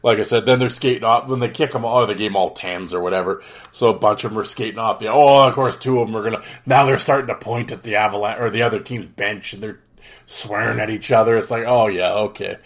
[0.03, 1.85] like I said, then they're skating off when they kick them.
[1.85, 3.43] Oh, they gave them all tens or whatever.
[3.71, 4.99] So a bunch of them are skating off.
[4.99, 6.43] The, oh, of course, two of them are gonna.
[6.65, 9.79] Now they're starting to point at the avalanche or the other team's bench, and they're
[10.25, 11.37] swearing at each other.
[11.37, 12.57] It's like, oh yeah, okay,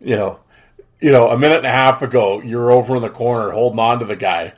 [0.00, 0.40] you know,
[1.00, 3.98] you know, a minute and a half ago, you're over in the corner holding on
[4.00, 4.54] to the guy.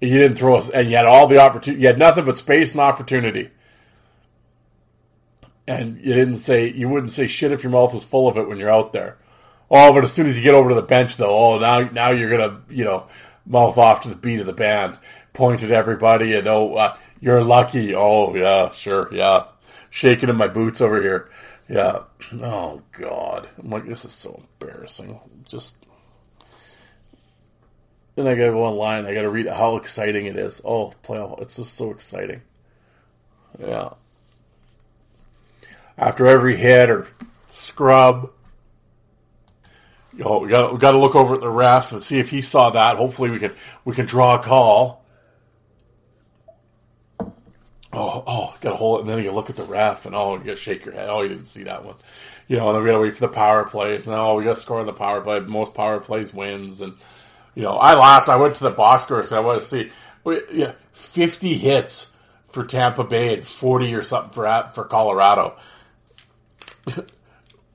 [0.00, 1.82] You didn't throw us, and you had all the opportunity.
[1.82, 3.50] You had nothing but space and opportunity.
[5.66, 8.48] And you didn't say, you wouldn't say shit if your mouth was full of it
[8.48, 9.18] when you're out there.
[9.74, 12.10] Oh, but as soon as you get over to the bench, though, oh, now now
[12.10, 13.06] you're gonna you know
[13.46, 14.98] mouth off to the beat of the band,
[15.32, 17.94] point at everybody, and oh, uh, you're lucky.
[17.94, 19.46] Oh yeah, sure, yeah,
[19.88, 21.30] shaking in my boots over here.
[21.70, 22.00] Yeah.
[22.34, 25.18] Oh God, I'm like this is so embarrassing.
[25.46, 25.78] Just.
[28.14, 29.06] Then I gotta go online.
[29.06, 30.60] I gotta read how exciting it is.
[30.66, 31.40] Oh, playoff!
[31.40, 32.42] It's just so exciting.
[33.58, 33.94] Yeah.
[35.98, 37.06] After every hit or
[37.50, 38.30] scrub,
[40.16, 42.30] you know, we got we got to look over at the ref and see if
[42.30, 42.96] he saw that.
[42.96, 45.04] Hopefully, we can we can draw a call.
[47.94, 50.34] Oh, oh, got to hold it, and then you look at the ref, and oh,
[50.34, 51.10] you got to shake your head.
[51.10, 51.96] Oh, you didn't see that one.
[52.48, 54.06] You know, and then we got to wait for the power plays.
[54.06, 55.40] No, we got to score in the power play.
[55.40, 56.94] Most power plays wins, and
[57.54, 58.28] you know, I laughed.
[58.28, 59.90] I went to the box score, so I want to see.
[60.52, 62.12] Yeah, fifty hits
[62.50, 65.56] for Tampa Bay and forty or something for for Colorado.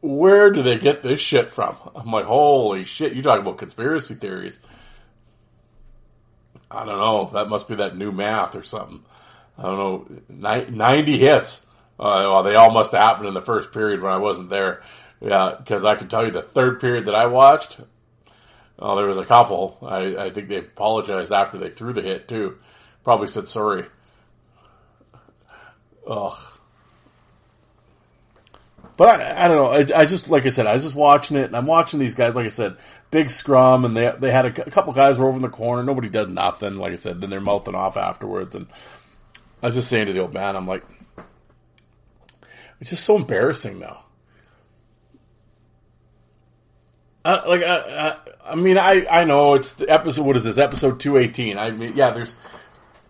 [0.02, 1.76] where do they get this shit from?
[1.96, 4.60] I'm like, holy shit, you talking about conspiracy theories.
[6.70, 7.30] I don't know.
[7.34, 9.04] That must be that new math or something.
[9.58, 10.65] I don't know.
[10.70, 11.65] 90 hits.
[12.00, 14.84] Uh, well, they all must have happened in the first period when I wasn't there.
[15.20, 17.80] Yeah, because I can tell you the third period that I watched,
[18.78, 19.78] oh, there was a couple.
[19.82, 22.60] I, I think they apologized after they threw the hit, too.
[23.04, 23.86] Probably said sorry.
[26.06, 26.38] Ugh.
[28.98, 29.72] But I, I don't know.
[29.72, 32.16] I, I, just like I said, I was just watching it, and I'm watching these
[32.16, 32.34] guys.
[32.34, 32.78] Like I said,
[33.12, 35.84] big scrum, and they they had a, a couple guys were over in the corner.
[35.84, 36.78] Nobody does nothing.
[36.78, 38.56] Like I said, then they're mouthing off afterwards.
[38.56, 38.66] And
[39.62, 40.84] I was just saying to the old man, I'm like,
[42.80, 44.04] it's just so embarrassing now.
[47.24, 50.26] Uh, like I, I, I mean, I I know it's the episode.
[50.26, 51.60] What is this episode two eighteen?
[51.60, 52.36] I mean, yeah, there's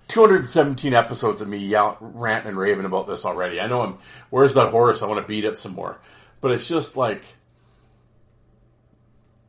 [0.08, 3.60] 217 episodes of me yell, ranting and raving about this already.
[3.60, 3.98] I know I'm.
[4.30, 5.02] Where's that horse?
[5.02, 6.00] I want to beat it some more.
[6.40, 7.24] But it's just like,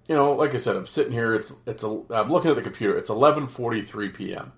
[0.08, 1.34] you know, like I said, I'm sitting here.
[1.34, 2.02] It's it's a.
[2.10, 2.96] I'm looking at the computer.
[2.98, 4.52] It's 11:43 p.m.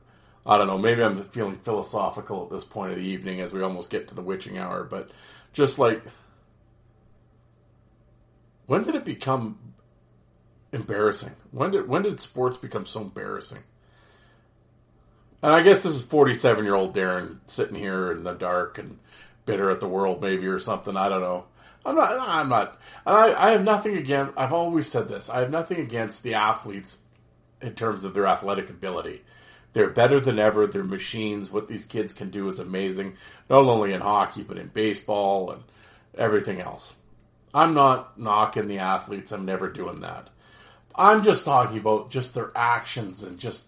[0.46, 0.78] I don't know.
[0.78, 4.14] Maybe I'm feeling philosophical at this point of the evening as we almost get to
[4.14, 4.84] the witching hour.
[4.84, 5.10] But
[5.52, 6.02] just like,
[8.66, 9.58] when did it become
[10.72, 11.32] embarrassing?
[11.50, 13.62] When did when did sports become so embarrassing?
[15.42, 18.78] And I guess this is forty seven year old Darren sitting here in the dark
[18.78, 18.98] and
[19.46, 20.96] bitter at the world, maybe or something.
[20.96, 21.46] I don't know.
[21.84, 22.18] I'm not.
[22.20, 22.80] I'm not.
[23.06, 24.34] I, I have nothing against.
[24.36, 25.30] I've always said this.
[25.30, 26.98] I have nothing against the athletes
[27.62, 29.22] in terms of their athletic ability.
[29.72, 30.66] They're better than ever.
[30.66, 31.50] They're machines.
[31.50, 33.16] What these kids can do is amazing,
[33.48, 35.62] not only in hockey but in baseball and
[36.16, 36.96] everything else.
[37.54, 39.32] I'm not knocking the athletes.
[39.32, 40.28] I'm never doing that.
[40.94, 43.66] I'm just talking about just their actions and just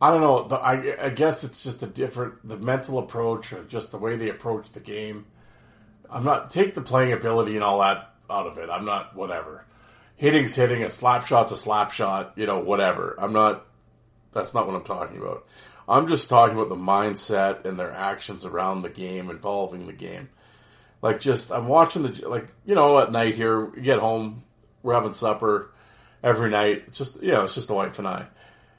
[0.00, 0.46] I don't know.
[0.46, 4.16] The, I, I guess it's just a different the mental approach or just the way
[4.16, 5.26] they approach the game.
[6.10, 8.70] I'm not take the playing ability and all that out of it.
[8.70, 9.64] I'm not whatever.
[10.16, 13.16] Hitting's hitting, a slap shot's a slap shot, you know, whatever.
[13.18, 13.66] I'm not
[14.32, 15.46] that's not what I'm talking about.
[15.88, 20.28] I'm just talking about the mindset and their actions around the game, involving the game.
[21.02, 24.44] Like just I'm watching the like, you know, at night here, we get home,
[24.82, 25.72] we're having supper
[26.22, 26.84] every night.
[26.86, 28.28] It's just you know, it's just the wife and I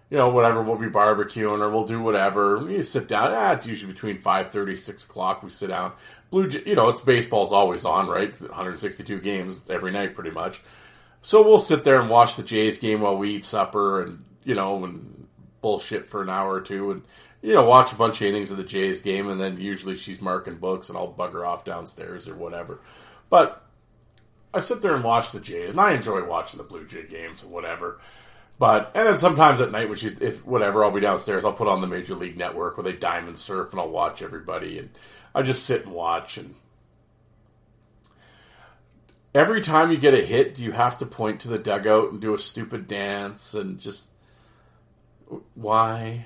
[0.09, 2.57] you know, whatever, we'll be barbecuing or we'll do whatever.
[2.57, 3.31] We sit down.
[3.33, 5.43] Ah, it's usually between 5.30, 6 o'clock.
[5.43, 5.93] We sit down.
[6.31, 8.39] Blue, you know, it's baseball's always on, right?
[8.39, 10.61] 162 games every night, pretty much.
[11.21, 14.55] So we'll sit there and watch the Jays game while we eat supper and, you
[14.55, 15.27] know, and
[15.61, 17.03] bullshit for an hour or two and,
[17.41, 20.21] you know, watch a bunch of innings of the Jays game and then usually she's
[20.21, 22.79] marking books and I'll bug her off downstairs or whatever.
[23.29, 23.63] But
[24.53, 27.43] I sit there and watch the Jays and I enjoy watching the Blue Jay games
[27.43, 27.99] or whatever.
[28.59, 31.45] But and then sometimes at night, when she's if whatever, I'll be downstairs.
[31.45, 34.77] I'll put on the Major League Network where they diamond surf, and I'll watch everybody,
[34.77, 34.89] and
[35.33, 36.37] I just sit and watch.
[36.37, 36.55] And
[39.33, 42.19] every time you get a hit, do you have to point to the dugout and
[42.19, 44.09] do a stupid dance and just
[45.55, 46.25] why?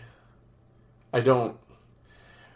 [1.13, 1.55] I don't.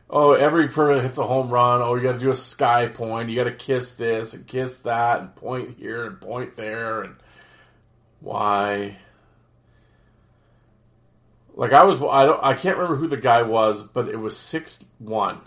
[0.09, 1.81] Oh, every person hits a home run.
[1.83, 3.29] Oh, you got to do a sky point.
[3.29, 7.17] You got to kiss this and kiss that and point here and point there and
[8.21, 8.97] why?
[11.57, 14.37] Like I was, I don't, I can't remember who the guy was, but it was
[14.37, 15.41] six one.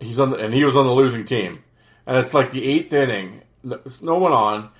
[0.00, 1.62] He's on, the, and he was on the losing team,
[2.06, 3.42] and it's like the eighth inning.
[3.62, 4.70] There's no one on,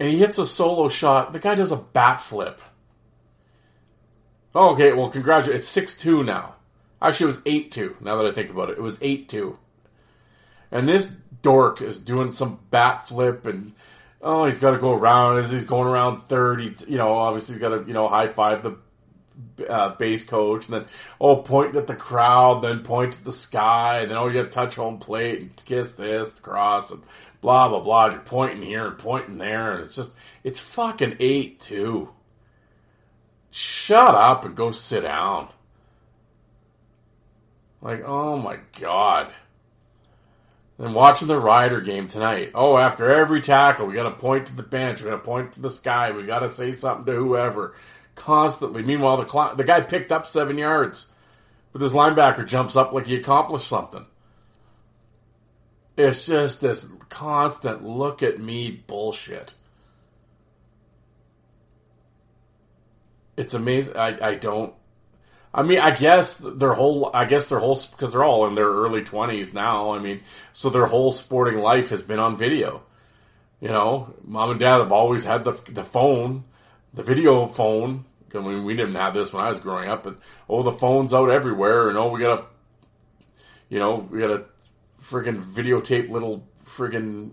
[0.00, 1.32] and he hits a solo shot.
[1.32, 2.60] The guy does a bat flip.
[4.56, 5.60] Oh, okay, well, congratulations.
[5.60, 6.56] It's six two now.
[7.00, 7.96] Actually, it was eight two.
[8.00, 9.56] Now that I think about it, it was eight two.
[10.72, 13.72] And this dork is doing some bat flip and
[14.20, 16.60] oh, he's got to go around as he's going around third.
[16.60, 18.76] He, you know, obviously he's got to, you know, high five the
[19.68, 20.84] uh, base coach, and then
[21.20, 24.44] oh, point at the crowd, then point at the sky, and then oh, you got
[24.44, 27.02] to touch home plate and kiss this cross and
[27.40, 28.06] blah blah blah.
[28.06, 30.12] You're pointing here and pointing there, and it's just
[30.44, 32.10] it's fucking eight two.
[33.50, 35.48] Shut up and go sit down.
[37.82, 39.32] Like, oh my god.
[40.80, 42.52] Then watching the Rider game tonight.
[42.54, 45.02] Oh, after every tackle, we got to point to the bench.
[45.02, 46.10] We got to point to the sky.
[46.12, 47.74] We got to say something to whoever.
[48.14, 48.82] Constantly.
[48.82, 51.10] Meanwhile, the cl- the guy picked up seven yards,
[51.72, 54.06] but this linebacker jumps up like he accomplished something.
[55.98, 59.52] It's just this constant look at me bullshit.
[63.36, 63.98] It's amazing.
[63.98, 64.72] I, I don't
[65.52, 68.68] I mean, I guess their whole, I guess their whole, because they're all in their
[68.68, 69.92] early 20s now.
[69.92, 70.20] I mean,
[70.52, 72.82] so their whole sporting life has been on video.
[73.60, 76.44] You know, mom and dad have always had the, the phone,
[76.94, 78.04] the video phone.
[78.32, 81.12] I mean, we didn't have this when I was growing up, but oh, the phone's
[81.12, 82.44] out everywhere, and oh, we got a,
[83.68, 84.44] you know, we got a
[85.02, 87.32] friggin' videotape little friggin',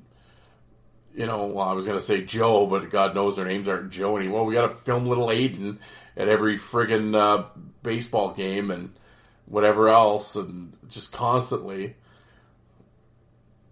[1.16, 4.18] you know, well, I was gonna say Joe, but God knows their names aren't Joe
[4.18, 4.44] anymore.
[4.44, 5.78] We got to film little Aiden
[6.18, 7.46] at every friggin' uh,
[7.84, 8.94] baseball game and
[9.46, 11.96] whatever else, and just constantly.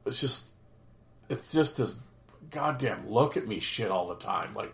[0.05, 0.45] It's just,
[1.27, 1.95] it's just this
[2.51, 4.53] goddamn look at me shit all the time.
[4.53, 4.73] Like,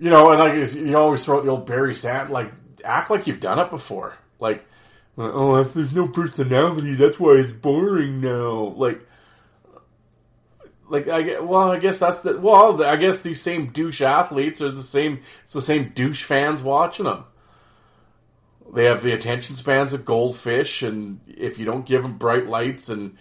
[0.00, 2.52] you know, and like you always throw out the old Barry Sand, like
[2.84, 4.16] act like you've done it before.
[4.40, 4.64] Like,
[5.16, 8.74] oh, if there's no personality, that's why it's boring now.
[8.76, 9.07] Like,
[10.88, 14.70] like I well, I guess that's the well, I guess these same douche athletes are
[14.70, 15.20] the same.
[15.44, 17.24] It's the same douche fans watching them.
[18.72, 22.88] They have the attention spans of goldfish, and if you don't give them bright lights
[22.88, 23.16] and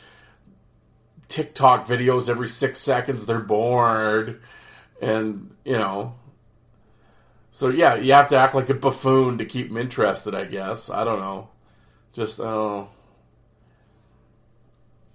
[1.27, 4.41] TikTok videos every six seconds, they're bored.
[5.01, 6.15] And you know,
[7.51, 10.35] so yeah, you have to act like a buffoon to keep them interested.
[10.35, 11.49] I guess I don't know.
[12.13, 12.89] Just oh,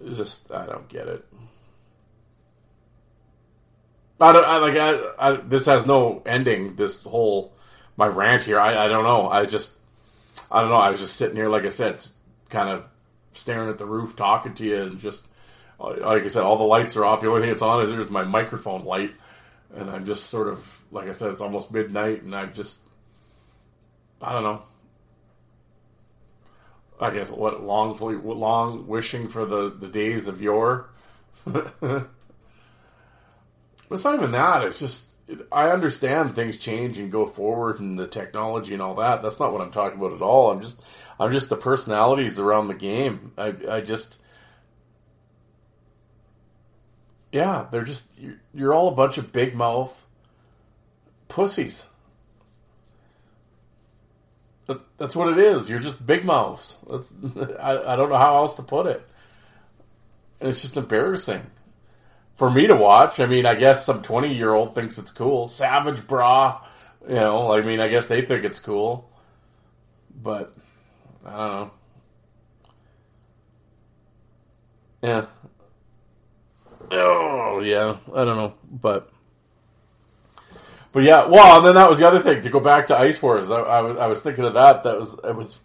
[0.03, 1.25] uh, just I don't get it.
[4.19, 6.75] I don't I, like I, I, this has no ending.
[6.75, 7.53] This whole
[7.97, 8.59] my rant here.
[8.59, 9.29] I, I don't know.
[9.29, 9.75] I just
[10.51, 10.77] I don't know.
[10.77, 12.05] I was just sitting here, like I said,
[12.49, 12.85] kind of
[13.33, 15.25] staring at the roof, talking to you, and just
[15.79, 17.21] like I said, all the lights are off.
[17.21, 19.13] The only thing that's on is there's my microphone light,
[19.75, 22.79] and I'm just sort of like I said, it's almost midnight, and I just
[24.21, 24.61] I don't know.
[26.99, 30.89] I guess what longfully long wishing for the the days of yore.
[33.91, 34.63] it's not even that.
[34.63, 35.07] It's just
[35.51, 39.21] I understand things change and go forward and the technology and all that.
[39.21, 40.51] That's not what I'm talking about at all.
[40.51, 40.79] I'm just
[41.19, 43.31] I'm just the personalities around the game.
[43.37, 44.17] I I just
[47.31, 48.05] yeah, they're just
[48.53, 50.05] you're, all a bunch of big mouth
[51.27, 51.87] pussies.
[54.67, 55.69] That, that's what it is.
[55.69, 56.77] You're just big mouths.
[57.59, 59.05] I, I don't know how else to put it.
[60.39, 61.41] And it's just embarrassing
[62.43, 63.21] for me to watch.
[63.21, 65.47] I mean, I guess some 20 year old thinks it's cool.
[65.47, 66.61] Savage bra,
[67.07, 69.09] you know, I mean, I guess they think it's cool.
[70.21, 70.53] But,
[71.25, 71.71] I don't know.
[75.03, 75.25] Yeah.
[76.91, 77.95] Oh, yeah.
[78.13, 78.55] I don't know.
[78.69, 79.09] But,
[80.91, 83.21] but yeah, well, and then that was the other thing to go back to Ice
[83.21, 83.49] Wars.
[83.49, 84.83] I, I was I was thinking of that.
[84.83, 85.61] That was it was.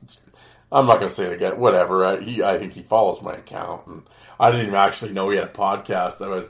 [0.70, 1.58] I'm not going to say it again.
[1.58, 2.04] Whatever.
[2.04, 4.02] I, he I think he follows my account, and
[4.38, 6.24] I didn't even actually know he had a podcast.
[6.24, 6.48] I was,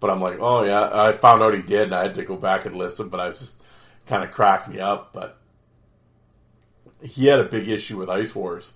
[0.00, 0.90] but I'm like, oh yeah.
[0.92, 3.08] I found out he did, and I had to go back and listen.
[3.08, 3.54] But I was just
[4.06, 5.12] kind of cracked me up.
[5.12, 5.38] But
[7.02, 8.72] he had a big issue with Ice Wars.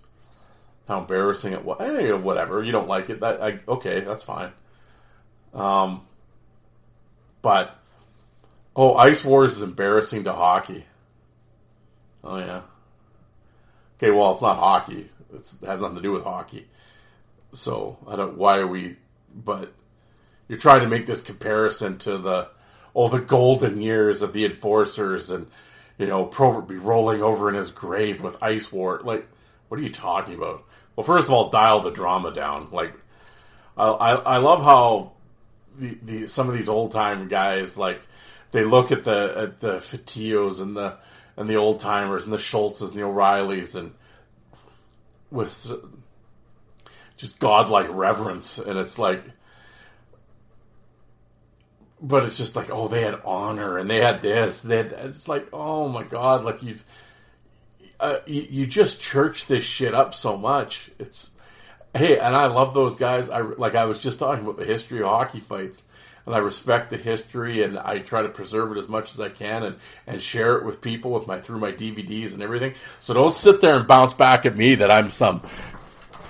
[0.88, 1.78] How embarrassing it was.
[1.80, 2.62] Hey, whatever.
[2.62, 3.20] You don't like it.
[3.20, 4.00] That I okay.
[4.00, 4.52] That's fine.
[5.54, 6.06] Um,
[7.40, 7.78] but
[8.74, 10.86] Oh, Ice Wars is embarrassing to hockey.
[12.24, 12.62] Oh yeah.
[13.96, 15.10] Okay, well, it's not hockey.
[15.34, 16.66] It's, it has nothing to do with hockey.
[17.52, 18.38] So I don't.
[18.38, 18.96] Why are we?
[19.34, 19.72] But
[20.48, 22.48] you're trying to make this comparison to the
[22.94, 25.46] oh the golden years of the enforcers and
[25.98, 29.00] you know Probert be rolling over in his grave with Ice War.
[29.02, 29.26] Like,
[29.68, 30.64] what are you talking about?
[30.96, 32.68] Well, first of all, dial the drama down.
[32.70, 32.94] Like,
[33.76, 35.12] I I, I love how
[35.78, 38.02] the, the some of these old time guys like
[38.50, 40.96] they look at the at the Fotius and the
[41.36, 43.94] and the old timers and the Schultzes and the O'Reillys and
[45.30, 45.72] with
[47.16, 49.24] just godlike reverence, and it's like,
[52.02, 54.62] but it's just like, oh, they had honor and they had this.
[54.62, 56.84] Had, it's like, oh my god, like you've
[58.00, 60.90] uh, you, you just church this shit up so much.
[60.98, 61.30] It's
[61.94, 63.30] hey, and I love those guys.
[63.30, 65.84] I like I was just talking about the history of hockey fights
[66.26, 69.28] and I respect the history and I try to preserve it as much as I
[69.28, 69.76] can and,
[70.06, 72.74] and share it with people with my through my DVDs and everything.
[73.00, 75.42] So don't sit there and bounce back at me that I'm some,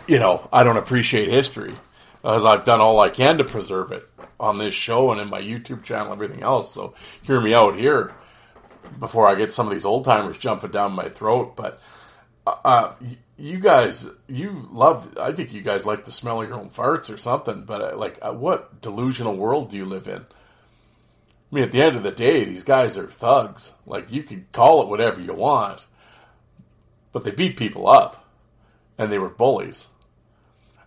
[0.06, 1.76] you know, I don't appreciate history
[2.24, 4.08] as I've done all I can to preserve it
[4.42, 6.74] on this show and in my YouTube channel, everything else.
[6.74, 8.12] So hear me out here
[8.98, 11.56] before I get some of these old timers jumping down my throat.
[11.56, 11.80] But
[12.46, 12.94] uh, uh
[13.38, 15.16] you guys, you love.
[15.18, 17.62] I think you guys like the smell of your own farts or something.
[17.64, 20.20] But uh, like, uh, what delusional world do you live in?
[20.20, 23.74] I mean, at the end of the day, these guys are thugs.
[23.86, 25.84] Like, you can call it whatever you want,
[27.12, 28.26] but they beat people up,
[28.96, 29.86] and they were bullies.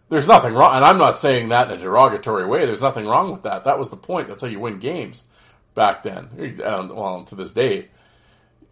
[0.10, 2.66] There's nothing wrong, and I'm not saying that in a derogatory way.
[2.66, 3.64] There's nothing wrong with that.
[3.64, 4.28] That was the point.
[4.28, 5.26] That's how you win games
[5.74, 6.62] back then.
[6.64, 7.88] Um, well, to this day,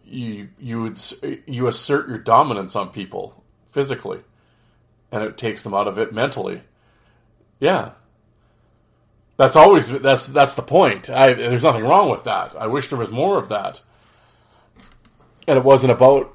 [0.04, 1.00] you you would
[1.46, 4.20] you assert your dominance on people physically,
[5.10, 6.62] and it takes them out of it mentally.
[7.58, 7.92] Yeah,
[9.36, 11.10] that's always that's that's the point.
[11.10, 12.54] I, there's nothing wrong with that.
[12.56, 13.82] I wish there was more of that,
[15.48, 16.32] and it wasn't about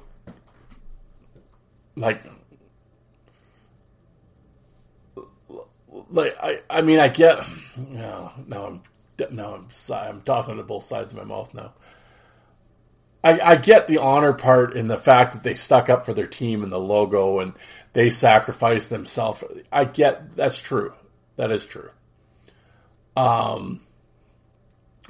[1.96, 2.22] like
[6.10, 7.44] like I I mean I get
[7.76, 8.82] no no I'm
[9.30, 11.72] no I'm I'm talking to both sides of my mouth now.
[13.22, 16.26] I, I get the honor part in the fact that they stuck up for their
[16.26, 17.52] team and the logo and
[17.92, 19.44] they sacrificed themselves.
[19.70, 20.94] I get that's true.
[21.36, 21.90] That is true.
[23.16, 23.82] Um,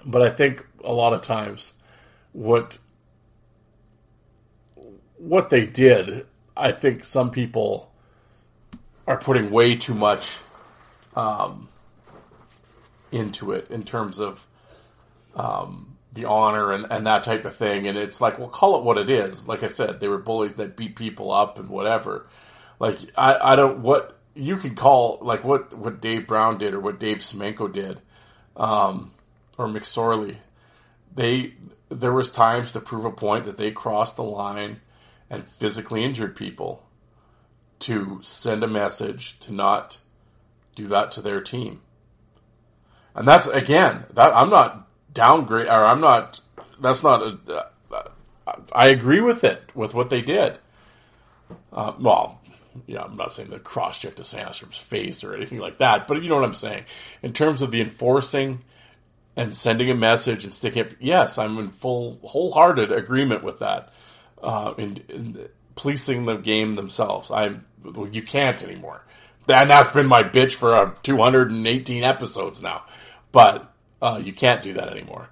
[0.04, 1.74] but I think a lot of times
[2.32, 2.78] what
[5.18, 6.26] what they did,
[6.56, 7.92] I think some people
[9.06, 10.28] are putting way too much
[11.14, 11.68] um,
[13.12, 14.46] into it in terms of
[15.34, 17.86] um, the honor and, and that type of thing.
[17.86, 19.46] And it's like, well, call it what it is.
[19.46, 22.26] Like I said, they were bullies that beat people up and whatever.
[22.78, 26.80] Like, I, I don't, what you can call, like what, what Dave Brown did or
[26.80, 28.00] what Dave Semenko did,
[28.56, 29.12] um,
[29.58, 30.36] or McSorley.
[31.14, 31.54] They,
[31.88, 34.80] there was times to prove a point that they crossed the line
[35.28, 36.84] and physically injured people
[37.80, 39.98] to send a message to not
[40.74, 41.80] do that to their team.
[43.14, 46.40] And that's again, that I'm not downgrade, or I'm not.
[46.80, 47.22] That's not.
[47.22, 47.66] A,
[48.72, 50.58] I agree with it with what they did.
[51.72, 52.40] Uh, well,
[52.86, 56.22] yeah, I'm not saying the cross check to Sandstrom's face or anything like that, but
[56.22, 56.84] you know what I'm saying.
[57.22, 58.60] In terms of the enforcing
[59.36, 63.92] and sending a message and sticking yes, I'm in full, wholehearted agreement with that.
[64.42, 67.30] Uh, in, in policing the game themselves.
[67.30, 69.04] I'm, well, you can't anymore.
[69.48, 72.84] And that's been my bitch for uh, 218 episodes now.
[73.32, 75.28] But, uh, you can't do that anymore.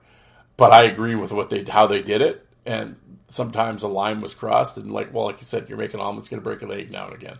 [0.57, 2.47] But I agree with what they, how they did it.
[2.67, 2.97] And
[3.29, 6.41] sometimes a line was crossed and like, well, like you said, you're making going to
[6.41, 7.39] break a leg now and again.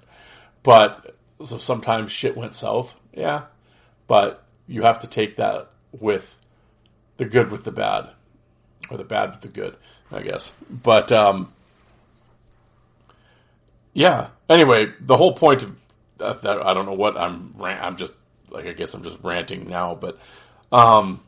[0.63, 2.95] But so sometimes shit went south.
[3.13, 3.45] Yeah.
[4.07, 6.37] But you have to take that with
[7.17, 8.11] the good with the bad
[8.91, 9.77] or the bad with the good,
[10.13, 10.53] I guess.
[10.71, 11.53] But, um,
[13.93, 14.29] yeah.
[14.49, 15.75] Anyway, the whole point of
[16.19, 18.13] that, that I don't know what I'm, I'm just,
[18.51, 20.19] like, I guess I'm just ranting now, but,
[20.73, 21.21] um,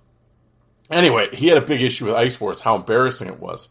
[0.91, 3.68] anyway, he had a big issue with Ice Wars, how embarrassing it was.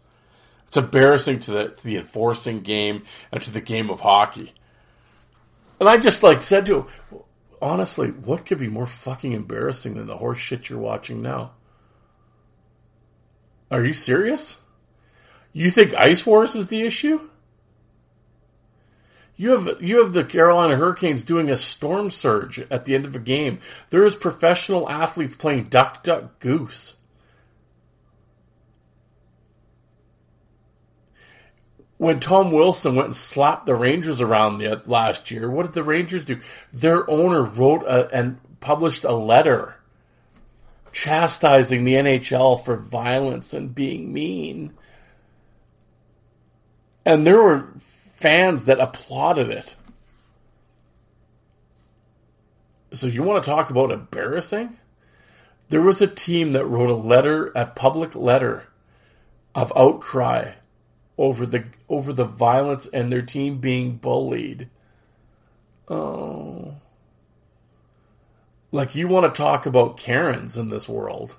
[0.68, 4.54] It's embarrassing to the, to the enforcing game and to the game of hockey.
[5.80, 6.86] And I just like said to him,
[7.62, 11.52] honestly, what could be more fucking embarrassing than the horse shit you're watching now?
[13.72, 14.58] Are you serious?
[15.54, 17.30] You think Ice Wars is the issue?
[19.40, 23.16] You have you have the Carolina Hurricanes doing a storm surge at the end of
[23.16, 23.60] a game.
[23.90, 26.98] There is professional athletes playing duck duck goose.
[32.00, 35.84] when Tom Wilson went and slapped the Rangers around the last year, what did the
[35.84, 36.40] Rangers do?
[36.72, 39.76] Their owner wrote a, and published a letter
[40.94, 44.74] chastising the NHL for violence and being mean.
[47.06, 47.74] And there were
[48.20, 49.78] fans that applauded it.
[52.92, 54.78] So you want to talk about embarrassing?
[55.70, 58.68] There was a team that wrote a letter, a public letter
[59.56, 60.54] of outcry
[61.18, 64.70] over the over the violence and their team being bullied.
[65.88, 66.76] Oh.
[68.72, 71.38] Like you want to talk about Karens in this world.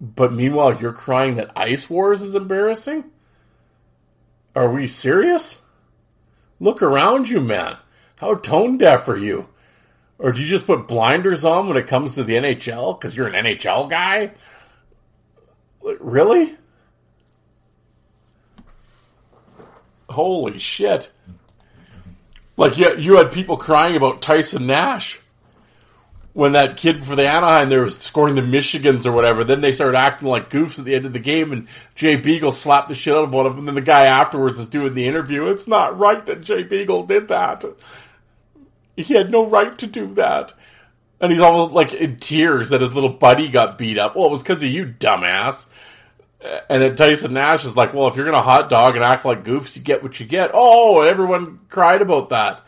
[0.00, 3.04] But meanwhile you're crying that Ice Wars is embarrassing?
[4.54, 5.60] Are we serious?
[6.60, 7.76] Look around you, man.
[8.16, 9.48] How tone deaf are you?
[10.18, 13.26] Or do you just put blinders on when it comes to the NHL because you're
[13.26, 14.32] an NHL guy?
[15.82, 16.56] Really?
[20.08, 21.10] Holy shit.
[22.56, 25.20] Like, yeah, you had people crying about Tyson Nash
[26.36, 29.42] when that kid for the Anaheim there was scoring the Michigans or whatever.
[29.42, 32.52] Then they started acting like goofs at the end of the game, and Jay Beagle
[32.52, 33.60] slapped the shit out of one of them.
[33.60, 35.46] And then the guy afterwards is doing the interview.
[35.46, 37.64] It's not right that Jay Beagle did that.
[38.98, 40.52] He had no right to do that.
[41.22, 44.14] And he's almost like in tears that his little buddy got beat up.
[44.14, 45.70] Well, it was because of you, dumbass.
[46.68, 49.24] And then Tyson Nash is like, well, if you're going to hot dog and act
[49.24, 50.50] like goofs, you get what you get.
[50.52, 52.62] Oh, everyone cried about that.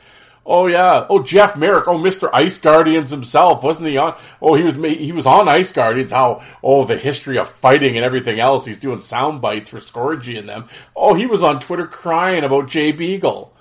[0.51, 1.07] Oh yeah.
[1.11, 1.87] Oh, Jeff Marek.
[1.89, 2.31] Oh, Mr.
[2.33, 3.63] Ice Guardians himself.
[3.63, 4.19] Wasn't he on?
[4.41, 6.11] Oh, he was, he was on Ice Guardians.
[6.11, 8.65] How, oh, the history of fighting and everything else.
[8.65, 10.71] He's doing sound bites for Scorgy and them.
[10.97, 13.55] Oh, he was on Twitter crying about Jay Beagle.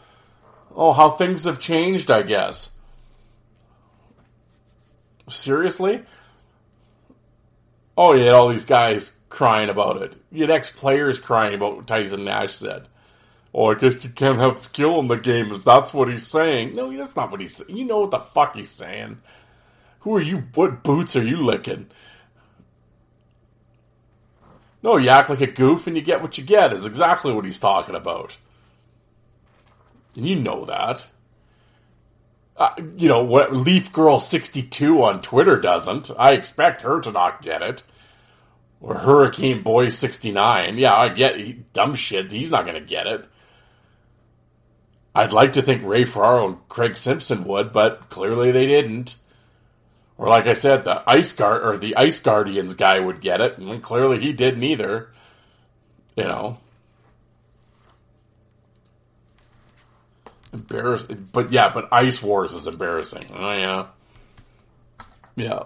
[0.73, 2.73] Oh, how things have changed, I guess.
[5.27, 6.03] Seriously?
[7.97, 10.15] Oh, yeah, all these guys crying about it.
[10.31, 12.87] You had ex players crying about what Tyson Nash said.
[13.59, 16.75] Oh, I guess you can't have skill in the game if that's what he's saying.
[16.75, 17.75] No, that's not what he's saying.
[17.75, 19.19] You know what the fuck he's saying.
[20.01, 20.43] Who are you?
[20.53, 21.87] What boots are you licking?
[24.83, 27.45] No, you act like a goof and you get what you get is exactly what
[27.45, 28.37] he's talking about.
[30.15, 31.07] And you know that.
[32.55, 36.11] Uh, you know what Leaf Girl 62 on Twitter doesn't.
[36.15, 37.81] I expect her to not get it
[38.81, 40.77] or Hurricane Boy 69.
[40.77, 42.31] Yeah, I get dumb shit.
[42.31, 43.27] He's not going to get it.
[45.17, 49.15] I'd like to think Ray Ferraro and Craig Simpson would, but clearly they didn't.
[50.15, 53.57] Or like I said, the Ice Guard or the Ice Guardians guy would get it,
[53.57, 55.09] and clearly he didn't either.
[56.15, 56.57] You know.
[60.53, 63.31] Embarrassing, but yeah, but Ice Wars is embarrassing.
[63.33, 63.87] Oh yeah,
[65.35, 65.63] yeah.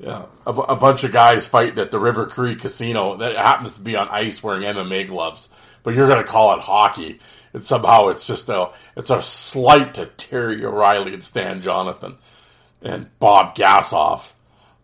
[0.00, 3.80] Yeah, a, a, bunch of guys fighting at the River Cree Casino that happens to
[3.80, 5.48] be on ice wearing MMA gloves,
[5.82, 7.18] but you're going to call it hockey,
[7.58, 12.16] and somehow it's just a it's a slight to Terry O'Reilly and Stan Jonathan
[12.80, 14.30] and Bob Gassoff.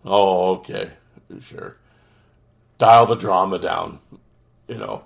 [0.04, 0.90] Oh, okay,
[1.40, 1.76] sure.
[2.78, 4.00] Dial the drama down,
[4.66, 5.04] you know.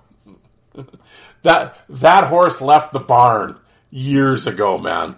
[1.42, 3.58] that that horse left the barn
[3.90, 5.16] years ago, man.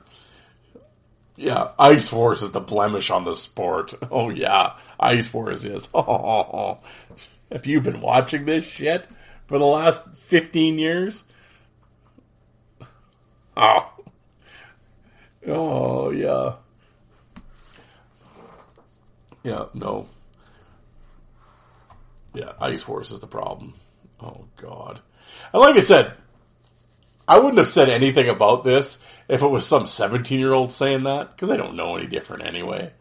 [1.36, 3.94] Yeah, Ice Wars is the blemish on the sport.
[4.10, 5.88] Oh yeah, Ice Wars is.
[5.94, 6.80] Oh,
[7.52, 9.06] have you been watching this shit?
[9.50, 11.24] for the last 15 years?
[13.60, 13.92] Oh.
[15.46, 16.54] Oh, yeah.
[19.42, 20.06] Yeah, no.
[22.32, 23.74] Yeah, Ice Wars is the problem.
[24.18, 25.00] Oh, God.
[25.52, 26.14] And like I said,
[27.28, 28.98] I wouldn't have said anything about this
[29.28, 32.46] if it was some 17 year old saying that, because they don't know any different
[32.46, 32.92] anyway.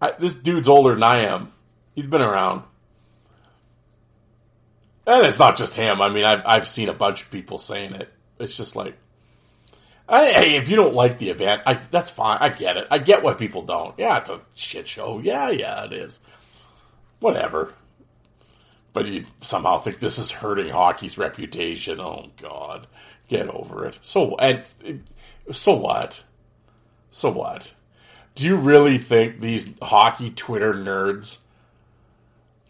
[0.00, 1.52] I, this dude's older than I am.
[1.94, 2.62] He's been around.
[5.06, 6.00] And it's not just him.
[6.00, 8.10] I mean, I've, I've seen a bunch of people saying it.
[8.44, 8.96] It's just like,
[10.08, 12.38] hey, if you don't like the event, I, that's fine.
[12.40, 12.86] I get it.
[12.90, 13.98] I get why people don't.
[13.98, 15.18] Yeah, it's a shit show.
[15.18, 16.20] Yeah, yeah, it is.
[17.20, 17.72] Whatever.
[18.92, 22.00] But you somehow think this is hurting hockey's reputation.
[22.00, 22.86] Oh God,
[23.28, 23.98] get over it.
[24.02, 24.62] So and
[25.50, 26.22] so what?
[27.10, 27.72] So what?
[28.36, 31.38] Do you really think these hockey Twitter nerds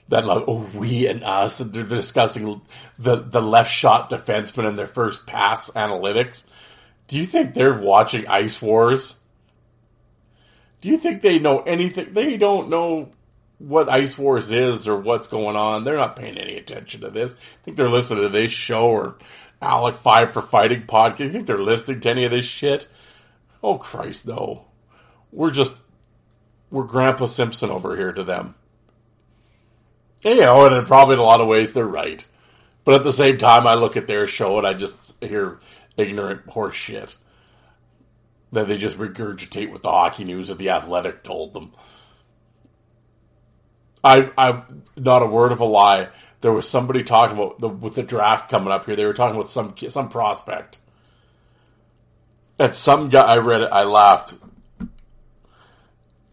[0.08, 2.60] that like, oh, we and us, and they're discussing
[2.98, 6.46] the, the left shot defenseman and their first pass analytics.
[7.08, 9.18] Do you think they're watching Ice Wars?
[10.80, 12.12] Do you think they know anything?
[12.12, 13.10] They don't know
[13.58, 15.84] what Ice Wars is or what's going on.
[15.84, 17.34] They're not paying any attention to this.
[17.34, 19.18] I think they're listening to this show or
[19.62, 21.20] Alec Five for Fighting podcast.
[21.20, 22.88] You think they're listening to any of this shit?
[23.62, 24.66] Oh Christ, no.
[25.32, 25.74] We're just
[26.70, 28.54] we're Grandpa Simpson over here to them.
[30.24, 32.26] You know, and probably in a lot of ways they're right.
[32.84, 35.60] But at the same time, I look at their show and I just hear
[35.96, 37.14] ignorant horse shit
[38.52, 41.72] that they just regurgitate what the hockey news or the athletic told them.
[44.02, 44.62] I, I,
[44.96, 46.08] not a word of a lie.
[46.40, 48.96] There was somebody talking about the, with the draft coming up here.
[48.96, 50.76] They were talking about some some prospect,
[52.58, 53.22] and some guy.
[53.22, 53.70] I read it.
[53.72, 54.34] I laughed,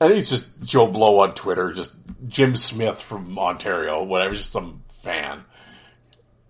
[0.02, 1.72] and he's just Joe Blow on Twitter.
[1.72, 1.94] Just
[2.28, 4.36] Jim Smith from Ontario, whatever.
[4.36, 5.44] Just some fan,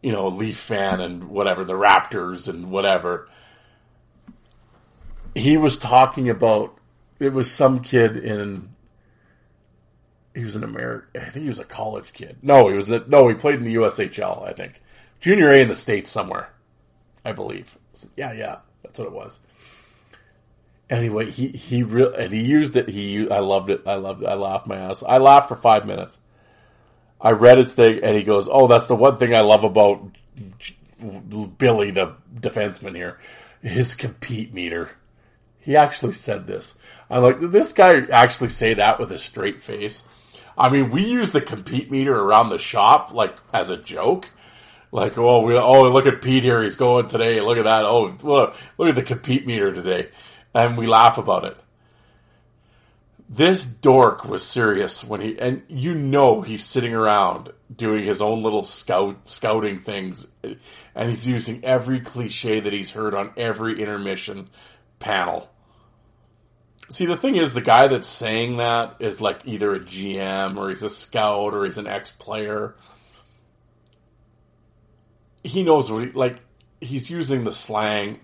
[0.02, 3.30] you know, Leaf fan and whatever the Raptors and whatever.
[5.34, 6.78] He was talking about
[7.20, 8.72] it was some kid in
[10.34, 11.22] he was an American.
[11.22, 12.38] I think he was a college kid.
[12.42, 13.28] No, he was the, no.
[13.28, 14.48] He played in the USHL.
[14.48, 14.82] I think
[15.20, 16.50] junior A in the states somewhere.
[17.24, 17.78] I believe.
[18.16, 19.40] Yeah, yeah, that's what it was.
[20.92, 22.90] Anyway, he he re- and he used it.
[22.90, 23.82] He I loved it.
[23.88, 24.28] I loved it.
[24.28, 25.02] I laughed my ass.
[25.08, 26.20] I laughed for five minutes.
[27.20, 30.06] I read his thing, and he goes, "Oh, that's the one thing I love about
[31.58, 33.20] Billy, the defenseman here,
[33.62, 34.92] his compete meter."
[35.62, 36.78] He actually said this.
[37.10, 40.04] I'm like, did this guy actually say that with a straight face?
[40.58, 44.30] I mean, we use the compete meter around the shop like as a joke.
[44.92, 46.64] Like, oh, we, oh, look at Pete here.
[46.64, 47.40] He's going today.
[47.40, 47.86] Look at that.
[47.86, 50.10] Oh, look, look at the compete meter today.
[50.54, 51.58] And we laugh about it.
[53.30, 58.44] This dork was serious when he, and you know, he's sitting around doing his own
[58.44, 60.30] little scout, scouting things.
[60.94, 64.50] And he's using every cliche that he's heard on every intermission
[65.00, 65.50] panel
[66.92, 70.68] See, the thing is, the guy that's saying that is like either a GM or
[70.68, 72.76] he's a scout or he's an ex player.
[75.42, 76.42] He knows what he, like,
[76.82, 78.20] he's using the slang.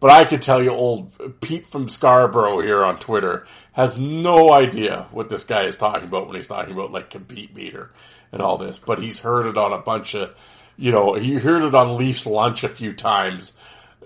[0.00, 5.06] But I could tell you, old Pete from Scarborough here on Twitter has no idea
[5.10, 7.90] what this guy is talking about when he's talking about like compete meter
[8.32, 8.78] and all this.
[8.78, 10.34] But he's heard it on a bunch of,
[10.76, 13.52] you know, he heard it on Leafs lunch a few times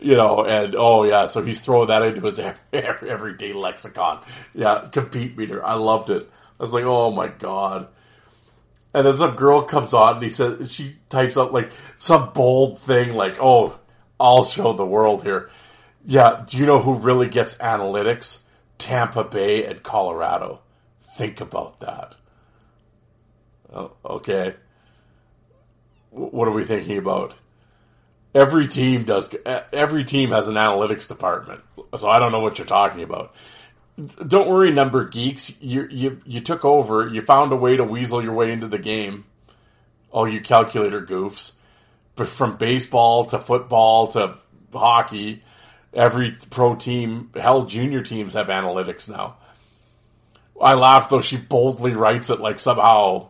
[0.00, 2.38] you know, and oh yeah, so he's throwing that into his
[2.72, 4.20] everyday lexicon.
[4.54, 5.64] Yeah, compete meter.
[5.64, 6.30] I loved it.
[6.58, 7.88] I was like, oh my god.
[8.92, 12.78] And then some girl comes on and he says she types up like some bold
[12.80, 13.78] thing like, oh,
[14.20, 15.50] I'll show the world here.
[16.04, 18.38] Yeah, do you know who really gets analytics?
[18.78, 20.60] Tampa Bay and Colorado.
[21.16, 22.16] Think about that.
[23.72, 24.54] Oh, okay.
[26.10, 27.34] What are we thinking about?
[28.34, 29.34] every team does.
[29.72, 31.62] Every team has an analytics department,
[31.96, 33.34] so I don't know what you're talking about.
[34.26, 35.60] Don't worry, number geeks.
[35.62, 37.06] You you you took over.
[37.06, 39.24] You found a way to weasel your way into the game.
[40.12, 41.52] Oh, you calculator goofs!
[42.16, 44.36] But from baseball to football to
[44.72, 45.44] hockey,
[45.94, 49.36] every pro team, hell, junior teams have analytics now.
[50.60, 51.20] I laugh though.
[51.20, 53.28] She boldly writes it like somehow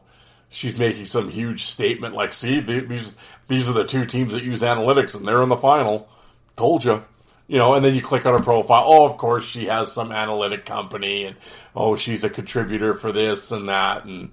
[0.48, 3.14] she's making some huge statement like, see, these,
[3.48, 6.08] these are the two teams that use analytics and they're in the final.
[6.56, 7.04] Told you.
[7.46, 8.84] You know, and then you click on her profile.
[8.86, 11.36] Oh, of course, she has some analytic company and,
[11.76, 14.06] oh, she's a contributor for this and that.
[14.06, 14.30] And,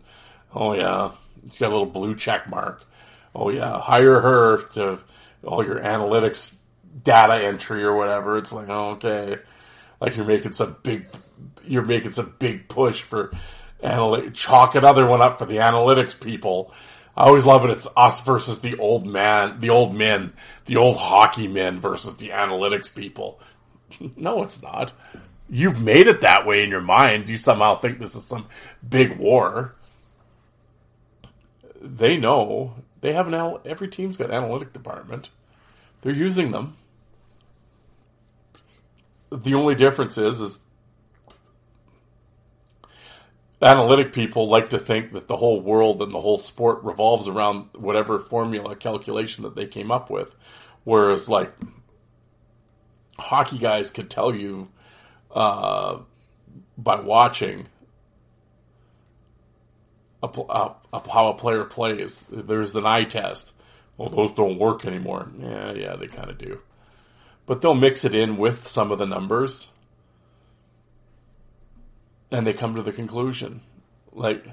[0.56, 1.12] oh, yeah,
[1.44, 2.86] she's got a little blue check mark.
[3.36, 5.00] Oh, yeah, hire her to
[5.44, 6.56] all your analytics
[7.04, 8.38] data entry or whatever.
[8.38, 9.38] It's like, oh, okay.
[10.00, 11.08] Like you're making some big,
[11.64, 13.32] you're making some big push for
[13.84, 14.34] analytics.
[14.34, 16.74] Chalk another one up for the analytics people
[17.16, 17.72] I always love it.
[17.72, 20.34] It's us versus the old man, the old men,
[20.66, 23.40] the old hockey men versus the analytics people.
[24.16, 24.94] no, it's not.
[25.50, 27.30] You've made it that way in your minds.
[27.30, 28.48] You somehow think this is some
[28.88, 29.76] big war.
[31.82, 35.30] They know they have an every team's got analytic department.
[36.02, 36.78] They're using them.
[39.32, 40.60] The only difference is is
[43.62, 47.70] analytic people like to think that the whole world and the whole sport revolves around
[47.76, 50.34] whatever formula calculation that they came up with.
[50.84, 51.54] Whereas, like,
[53.18, 54.68] hockey guys could tell you
[55.34, 56.00] uh,
[56.78, 57.68] by watching
[60.24, 62.22] a, a, a, how a player plays.
[62.32, 63.54] There's an eye test.
[63.98, 65.30] Well, those don't work anymore.
[65.38, 66.60] Yeah, yeah, they kind of do.
[67.46, 69.70] But they'll mix it in with some of the numbers
[72.32, 73.62] and they come to the conclusion.
[74.14, 74.46] Like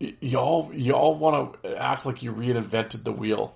[0.00, 3.54] y- y'all, y'all want to act like you reinvented the wheel.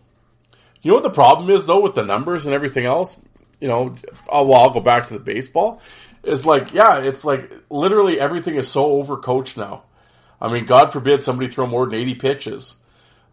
[0.83, 3.21] You know what the problem is though with the numbers and everything else.
[3.61, 3.97] You know,
[4.31, 5.81] I'll, well, I'll go back to the baseball.
[6.23, 9.85] it's like, yeah, it's like literally everything is so overcoached now.
[10.39, 12.75] I mean, God forbid somebody throw more than eighty pitches.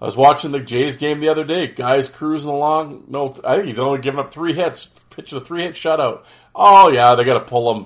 [0.03, 1.67] I was watching the Jays game the other day.
[1.67, 3.05] Guys cruising along.
[3.07, 4.87] No, I think he's only given up three hits.
[5.09, 6.25] Pitching a three hit shutout.
[6.53, 7.85] Oh yeah, they got to pull him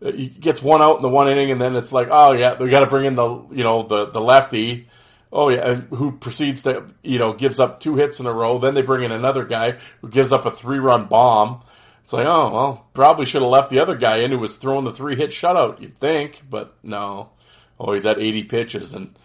[0.00, 2.68] he gets one out in the one inning, and then it's like, oh yeah, we
[2.68, 4.88] got to bring in the you know the the lefty.
[5.32, 8.58] Oh yeah, who proceeds to you know gives up two hits in a row.
[8.58, 11.62] Then they bring in another guy who gives up a three run bomb.
[12.04, 14.84] It's like, oh well, probably should have left the other guy in who was throwing
[14.84, 15.80] the three hit shutout.
[15.80, 17.30] You'd think, but no.
[17.78, 19.18] Oh, he's at eighty pitches, and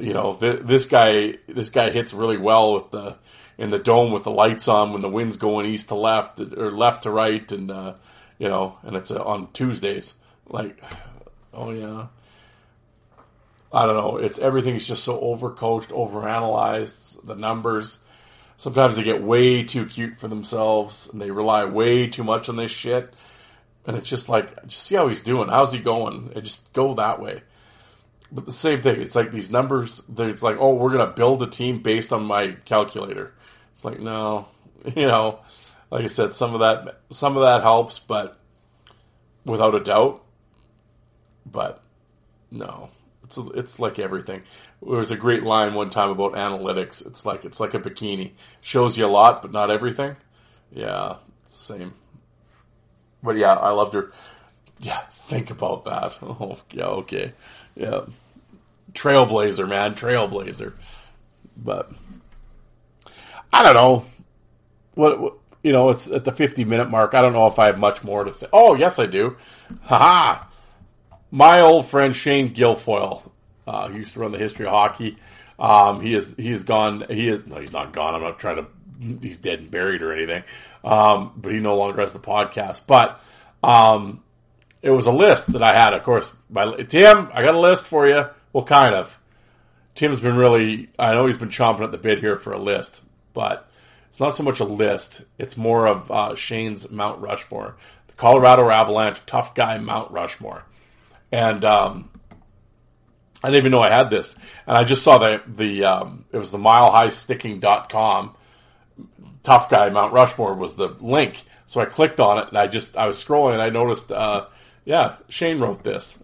[0.00, 3.16] you know th- this guy this guy hits really well with the
[3.58, 6.70] in the dome with the lights on when the wind's going east to left or
[6.70, 7.94] left to right, and uh,
[8.38, 10.14] you know, and it's uh, on Tuesdays.
[10.48, 10.82] Like,
[11.52, 12.06] oh yeah.
[13.72, 14.16] I don't know.
[14.18, 17.26] It's everything's just so overcoached, overanalyzed.
[17.26, 17.98] The numbers.
[18.56, 22.56] Sometimes they get way too cute for themselves, and they rely way too much on
[22.56, 23.12] this shit.
[23.86, 25.48] And it's just like, just see how he's doing.
[25.48, 26.32] How's he going?
[26.34, 27.42] And just go that way.
[28.32, 29.00] But the same thing.
[29.00, 30.02] It's like these numbers.
[30.18, 33.34] It's like, oh, we're gonna build a team based on my calculator.
[33.72, 34.48] It's like, no,
[34.96, 35.40] you know
[35.90, 38.38] like I said, some of that some of that helps, but
[39.44, 40.22] without a doubt.
[41.44, 41.82] But
[42.50, 42.90] no,
[43.24, 44.42] it's it's like everything.
[44.82, 47.06] There was a great line one time about analytics.
[47.06, 50.16] It's like it's like a bikini, shows you a lot, but not everything.
[50.72, 51.94] Yeah, it's the same.
[53.22, 54.12] But yeah, I loved her.
[54.78, 56.18] Yeah, think about that.
[56.22, 57.32] Oh, yeah, okay,
[57.76, 58.06] yeah.
[58.92, 60.72] Trailblazer, man, trailblazer.
[61.56, 61.92] But
[63.52, 64.06] I don't know
[64.94, 67.14] what, what you know, it's at the 50 minute mark.
[67.14, 68.46] I don't know if I have much more to say.
[68.52, 69.36] Oh, yes, I do.
[69.82, 70.44] Haha.
[71.30, 73.28] My old friend Shane Guilfoyle,
[73.66, 75.16] uh, he used to run the history of hockey.
[75.58, 77.04] Um, he is, he is gone.
[77.10, 78.14] He is, no, he's not gone.
[78.14, 78.66] I'm not trying to,
[79.20, 80.44] he's dead and buried or anything.
[80.84, 82.82] Um, but he no longer has the podcast.
[82.86, 83.20] But,
[83.62, 84.22] um,
[84.82, 86.32] it was a list that I had, of course.
[86.50, 88.26] By Tim, I got a list for you.
[88.52, 89.18] Well, kind of.
[89.94, 93.00] Tim's been really, I know he's been chomping at the bit here for a list,
[93.32, 93.68] but
[94.08, 98.68] it's not so much a list; it's more of uh, Shane's Mount Rushmore, the Colorado
[98.68, 100.64] Avalanche tough guy Mount Rushmore,
[101.32, 102.10] and um,
[103.42, 106.36] I didn't even know I had this, and I just saw the the um, it
[106.36, 108.36] was the milehighsticking.com
[109.46, 112.96] tough guy Mount Rushmore was the link, so I clicked on it and I just
[112.96, 114.46] I was scrolling and I noticed, uh,
[114.86, 116.16] yeah, Shane wrote this,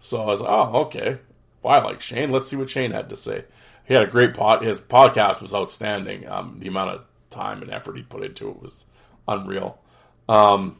[0.00, 1.18] so I was like, oh okay,
[1.62, 3.44] well I like Shane, let's see what Shane had to say.
[3.84, 4.62] He had a great pod.
[4.62, 6.28] His podcast was outstanding.
[6.28, 8.86] Um, the amount of time and effort he put into it was
[9.26, 9.78] unreal.
[10.28, 10.78] Um,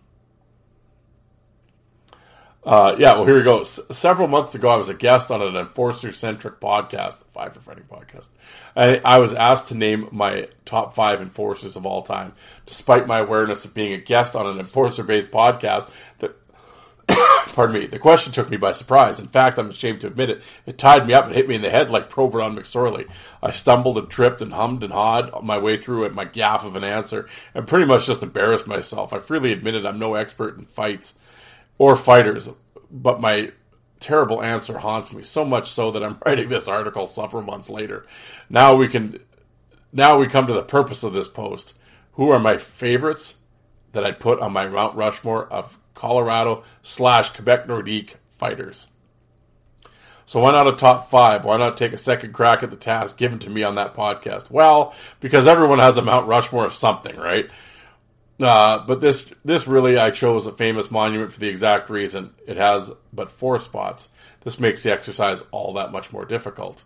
[2.65, 3.63] uh, yeah, well, here we go.
[3.63, 7.55] S- several months ago, I was a guest on an enforcer centric podcast, the Five
[7.55, 8.29] for Fighting podcast.
[8.77, 12.35] I, I was asked to name my top five enforcers of all time.
[12.67, 15.91] Despite my awareness of being a guest on an enforcer based podcast,
[17.55, 19.19] pardon me, the question took me by surprise.
[19.19, 20.43] In fact, I'm ashamed to admit it.
[20.67, 23.09] It tied me up and hit me in the head like Probert on McSorley.
[23.43, 26.77] I stumbled and tripped and hummed and hawed my way through it, my gaff of
[26.77, 29.13] an answer, and pretty much just embarrassed myself.
[29.13, 31.19] I freely admitted I'm no expert in fights
[31.79, 32.49] or fighters,
[32.91, 33.53] but my
[34.01, 38.07] terrible answer haunts me so much so that I'm writing this article several months later.
[38.49, 39.21] Now we can,
[39.93, 41.75] now we come to the purpose of this post.
[42.17, 43.39] Who are my favorites
[43.93, 48.89] that I'd put on my Mount Rushmore of Colorado slash Quebec Nordique fighters.
[50.27, 51.45] So why not a top five?
[51.45, 54.51] Why not take a second crack at the task given to me on that podcast?
[54.51, 57.51] Well, because everyone has a Mount Rushmore of something, right?
[58.41, 62.57] Uh, but this this really I chose a famous monument for the exact reason it
[62.57, 64.09] has but four spots.
[64.41, 66.83] This makes the exercise all that much more difficult.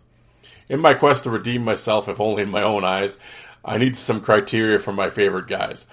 [0.69, 3.17] In my quest to redeem myself, if only in my own eyes,
[3.63, 5.87] I need some criteria for my favorite guys.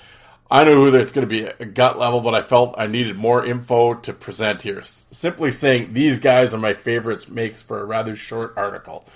[0.51, 3.17] I know who it's going to be a gut level, but I felt I needed
[3.17, 4.83] more info to present here.
[4.83, 9.07] Simply saying these guys are my favorites makes for a rather short article.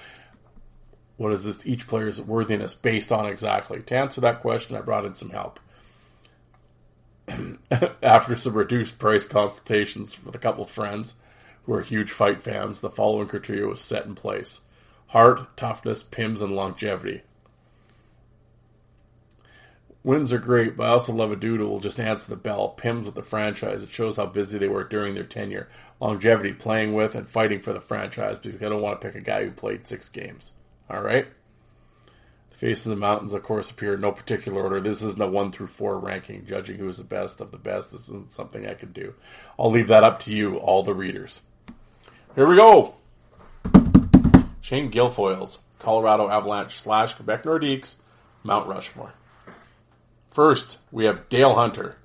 [1.16, 3.82] What is this each player's worthiness based on exactly?
[3.82, 5.60] To answer that question, I brought in some help.
[8.02, 11.16] After some reduced price consultations with a couple of friends
[11.64, 14.62] who are huge fight fans, the following criteria was set in place.
[15.08, 17.22] Heart, toughness, pims, and longevity.
[20.04, 22.74] Wins are great, but I also love a dude who will just answer the bell.
[22.78, 23.82] Pims with the franchise.
[23.82, 25.68] It shows how busy they were during their tenure.
[26.00, 29.20] Longevity, playing with and fighting for the franchise because I don't want to pick a
[29.20, 30.52] guy who played six games.
[30.88, 31.26] All right?
[32.50, 34.80] The Face of the Mountains, of course, appear in no particular order.
[34.80, 37.90] This isn't a one through four ranking, judging who is the best of the best.
[37.90, 39.14] This isn't something I can do.
[39.58, 41.42] I'll leave that up to you, all the readers.
[42.36, 42.94] Here we go.
[44.60, 47.96] Shane Guilfoyle's Colorado Avalanche slash Quebec Nordiques,
[48.44, 49.12] Mount Rushmore.
[50.30, 51.96] First, we have Dale Hunter.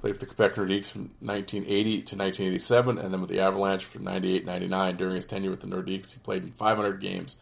[0.00, 4.04] Played for the Quebec Nordiques from 1980 to 1987, and then with the Avalanche from
[4.04, 4.96] 98-99.
[4.96, 7.36] During his tenure with the Nordiques, he played in 500 games,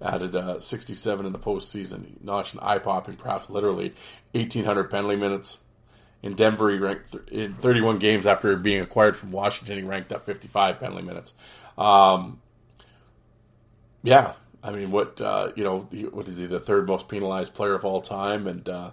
[0.00, 2.06] added uh, 67 in the postseason.
[2.06, 3.94] He notched an eye-popping, perhaps literally,
[4.32, 5.58] 1,800 penalty minutes.
[6.22, 9.78] In Denver, he ranked th- in 31 games after being acquired from Washington.
[9.78, 11.34] He ranked up 55 penalty minutes.
[11.76, 12.40] Um,
[14.02, 14.34] yeah,
[14.64, 16.46] I mean, what uh, you know, what is he?
[16.46, 18.90] The third most penalized player of all time, and uh,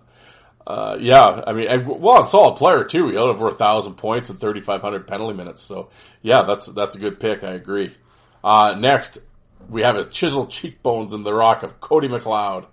[0.67, 3.07] uh, yeah, I mean, and, well, a solid player too.
[3.07, 5.61] He had over a thousand points and thirty five hundred penalty minutes.
[5.61, 5.89] So
[6.21, 7.45] yeah, that's that's a good pick.
[7.45, 7.95] I agree.
[8.43, 9.19] Uh, next,
[9.69, 12.65] we have a chiseled cheekbones in the rock of Cody McLeod.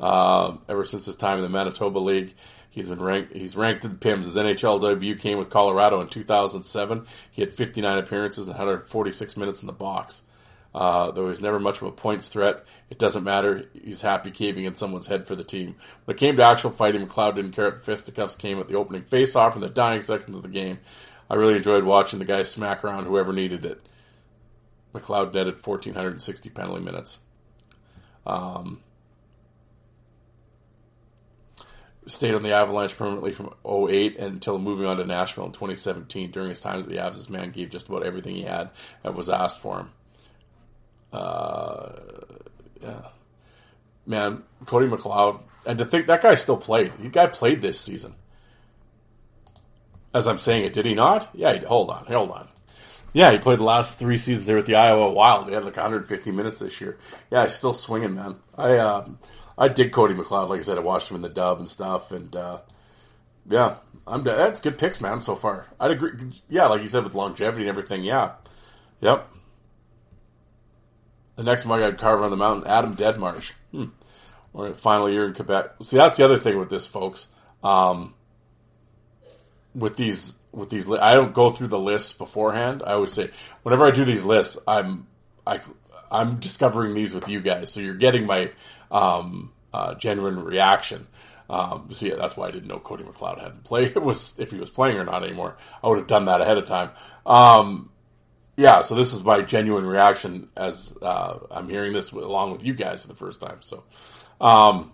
[0.00, 2.34] Uh, ever since his time in the Manitoba League,
[2.70, 3.32] he's been ranked.
[3.32, 4.24] He's ranked in the Pims.
[4.24, 7.06] His NHL debut came with Colorado in 2007.
[7.30, 10.20] He had 59 appearances and 146 minutes in the box.
[10.72, 13.66] Uh, though he's never much of a points threat, it doesn't matter.
[13.72, 15.74] He's happy caving in someone's head for the team.
[16.04, 19.02] When it came to actual fighting, McLeod didn't care if fisticuffs came at the opening
[19.02, 20.78] face-off in the dying seconds of the game.
[21.28, 23.80] I really enjoyed watching the guy smack around whoever needed it.
[24.94, 27.18] McLeod netted 1,460 penalty minutes.
[28.26, 28.80] Um,
[32.06, 36.30] stayed on the Avalanche permanently from 08 until moving on to Nashville in 2017.
[36.30, 38.70] During his time at the Avs, this man gave just about everything he had
[39.02, 39.90] that was asked for him.
[41.12, 41.92] Uh,
[42.82, 43.08] yeah.
[44.06, 46.92] Man, Cody McLeod, and to think that guy still played.
[47.00, 48.14] He guy played this season.
[50.12, 51.30] As I'm saying it, did he not?
[51.34, 52.48] Yeah, he, hold on, hold on.
[53.12, 55.48] Yeah, he played the last three seasons there with the Iowa Wild.
[55.48, 56.98] They had like 150 minutes this year.
[57.30, 58.36] Yeah, he's still swinging, man.
[58.56, 59.18] I um,
[59.58, 60.48] I dig Cody McLeod.
[60.48, 62.60] Like I said, I watched him in the dub and stuff, and uh,
[63.48, 65.20] yeah, I'm that's good picks, man.
[65.20, 66.12] So far, I'd agree.
[66.48, 68.04] Yeah, like you said with longevity and everything.
[68.04, 68.32] Yeah,
[69.00, 69.28] yep.
[71.40, 73.52] The next one I got carved on the mountain, Adam Deadmarsh.
[73.72, 73.84] Hmm.
[74.52, 75.76] Or final year in Quebec.
[75.80, 77.28] See, that's the other thing with this, folks.
[77.64, 78.12] Um,
[79.74, 82.82] with these, with these, I don't go through the lists beforehand.
[82.86, 83.30] I always say,
[83.62, 85.06] whenever I do these lists, I'm,
[85.46, 85.60] I,
[86.12, 87.72] I'm discovering these with you guys.
[87.72, 88.52] So you're getting my,
[88.90, 91.06] um, uh, genuine reaction.
[91.48, 93.92] Um, see, that's why I didn't know Cody McLeod hadn't played.
[93.96, 95.56] It was if he was playing or not anymore.
[95.82, 96.90] I would have done that ahead of time.
[97.24, 97.90] Um,
[98.60, 102.74] yeah, so this is my genuine reaction as uh, I'm hearing this along with you
[102.74, 103.62] guys for the first time.
[103.62, 103.82] So,
[104.38, 104.92] um,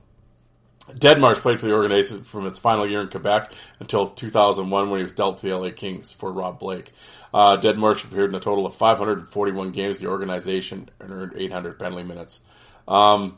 [0.88, 5.02] Deadmarsh played for the organization from its final year in Quebec until 2001 when he
[5.02, 6.92] was dealt to the LA Kings for Rob Blake.
[7.34, 9.98] Uh, Deadmarsh appeared in a total of 541 games.
[9.98, 12.38] The organization and earned 800 penalty minutes.
[12.86, 13.36] Um,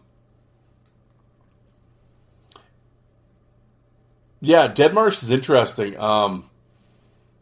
[4.43, 5.99] yeah, Deadmarsh is interesting.
[5.99, 6.48] Um,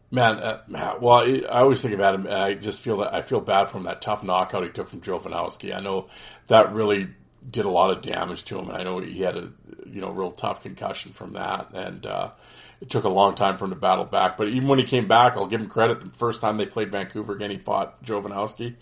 [0.09, 2.27] Man, uh, well, I always think about him.
[2.29, 3.83] I just feel that I feel bad for him.
[3.83, 5.75] That tough knockout he took from Jovanovski.
[5.75, 6.07] I know
[6.47, 7.09] that really
[7.49, 9.51] did a lot of damage to him, and I know he had a
[9.85, 12.31] you know real tough concussion from that, and uh,
[12.79, 14.37] it took a long time for him to battle back.
[14.37, 15.99] But even when he came back, I'll give him credit.
[15.99, 18.75] The first time they played Vancouver again, he fought Jovanovski.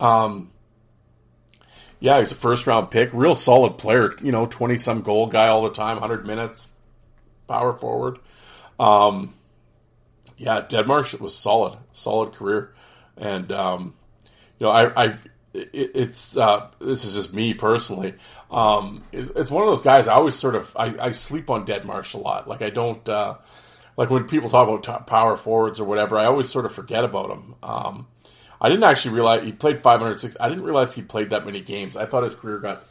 [0.00, 0.50] Um,
[2.00, 4.12] yeah, he's a first round pick, real solid player.
[4.20, 6.66] You know, twenty some goal guy all the time, hundred minutes,
[7.46, 8.18] power forward.
[8.80, 9.32] Um,
[10.36, 12.74] yeah, Deadmarsh it was solid, solid career,
[13.16, 13.94] and um,
[14.58, 15.06] you know, I, I
[15.52, 18.14] it, it's uh, this is just me personally.
[18.50, 20.08] Um, it, it's one of those guys.
[20.08, 22.48] I always sort of I, I sleep on Deadmarsh a lot.
[22.48, 23.36] Like I don't uh,
[23.96, 26.18] like when people talk about top power forwards or whatever.
[26.18, 27.54] I always sort of forget about him.
[27.62, 28.06] Um,
[28.60, 30.36] I didn't actually realize he played 506.
[30.40, 31.96] I didn't realize he played that many games.
[31.96, 32.84] I thought his career got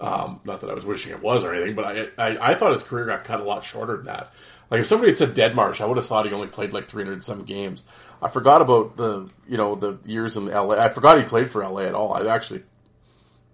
[0.00, 2.72] um, not that I was wishing it was or anything, but I, I, I thought
[2.72, 4.32] his career got cut a lot shorter than that.
[4.70, 7.22] Like if somebody had said Deadmarsh, I would have thought he only played like 300
[7.22, 7.84] some games.
[8.22, 10.76] I forgot about the you know the years in LA.
[10.76, 12.12] I forgot he played for LA at all.
[12.12, 12.62] I actually,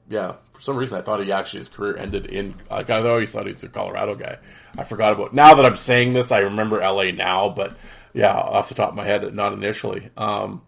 [0.08, 2.54] yeah, for some reason I thought he actually his career ended in.
[2.70, 4.38] Like I always thought he's a Colorado guy.
[4.76, 5.32] I forgot about.
[5.32, 7.76] Now that I'm saying this, I remember LA now, but
[8.12, 10.10] yeah, off the top of my head, not initially.
[10.16, 10.62] Um,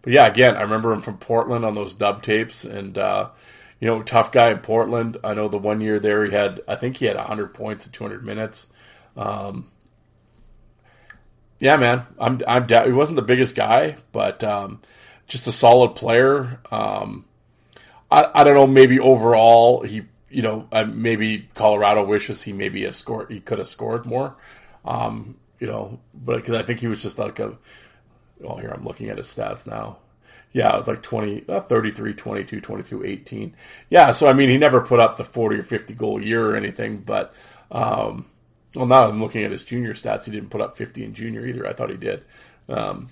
[0.00, 3.30] but yeah, again, I remember him from Portland on those dub tapes, and uh,
[3.80, 5.18] you know, tough guy in Portland.
[5.24, 7.92] I know the one year there he had, I think he had 100 points in
[7.92, 8.68] 200 minutes.
[9.16, 9.70] Um,
[11.64, 14.82] yeah, man, I'm, I'm, da- he wasn't the biggest guy, but, um,
[15.26, 16.60] just a solid player.
[16.70, 17.24] Um,
[18.10, 22.84] I, I don't know, maybe overall he, you know, uh, maybe Colorado wishes he maybe
[22.84, 24.36] have scored, he could have scored more.
[24.84, 27.56] Um, you know, but cause I think he was just like a,
[28.40, 30.00] well, here I'm looking at his stats now.
[30.52, 33.56] Yeah, like 20, uh, 33, 22, 22, 18.
[33.88, 36.56] Yeah, so I mean, he never put up the 40 or 50 goal year or
[36.56, 37.32] anything, but,
[37.70, 38.26] um,
[38.74, 40.24] well, now I'm looking at his junior stats.
[40.24, 41.66] He didn't put up 50 in junior either.
[41.66, 42.24] I thought he did.
[42.68, 43.08] Um,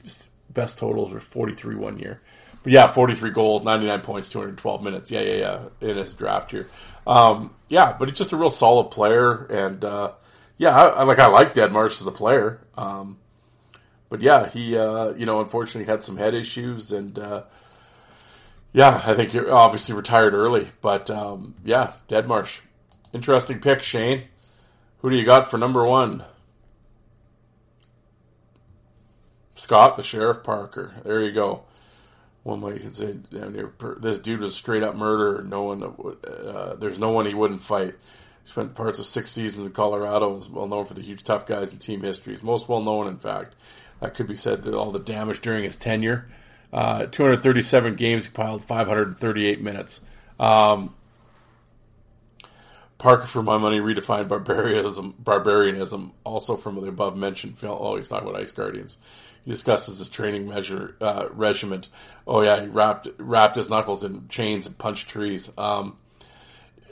[0.51, 2.21] best totals were 43 one year.
[2.63, 5.11] But yeah, 43 goals, 99 points, 212 minutes.
[5.11, 6.69] Yeah, yeah, yeah, in his draft year.
[7.07, 9.45] Um, yeah, but he's just a real solid player.
[9.47, 10.13] And, uh,
[10.59, 12.61] yeah, I, I, like, I like Deadmarsh as a player.
[12.77, 13.19] Um,
[14.09, 17.43] but yeah, he, uh, you know, unfortunately had some head issues and, uh,
[18.73, 22.61] yeah, I think he obviously retired early, but, um, yeah, Deadmarsh.
[23.13, 24.25] Interesting pick, Shane.
[25.03, 26.25] Who do you got for number one?
[29.57, 30.95] Scott, the Sheriff Parker.
[31.05, 31.65] There you go.
[32.45, 33.17] One way you say
[34.01, 35.43] this dude was straight up murder.
[35.43, 37.95] No one, uh, there's no one he wouldn't fight.
[38.43, 40.35] He spent parts of six seasons in Colorado.
[40.35, 42.43] Was well known for the huge tough guys and team histories.
[42.43, 43.55] Most well known, in fact,
[44.01, 46.29] that could be said that all the damage during his tenure.
[46.73, 50.01] Uh, 237 games, he piled 538 minutes.
[50.41, 50.95] Um,
[53.03, 57.77] Parker, for my money, redefined barbarianism, barbarianism also from the above mentioned film.
[57.81, 58.97] Oh, he's talking about Ice Guardians.
[59.45, 61.89] He discusses his training measure uh, regiment.
[62.29, 65.51] Oh yeah, he wrapped wrapped his knuckles in chains and punched trees.
[65.59, 65.97] Um,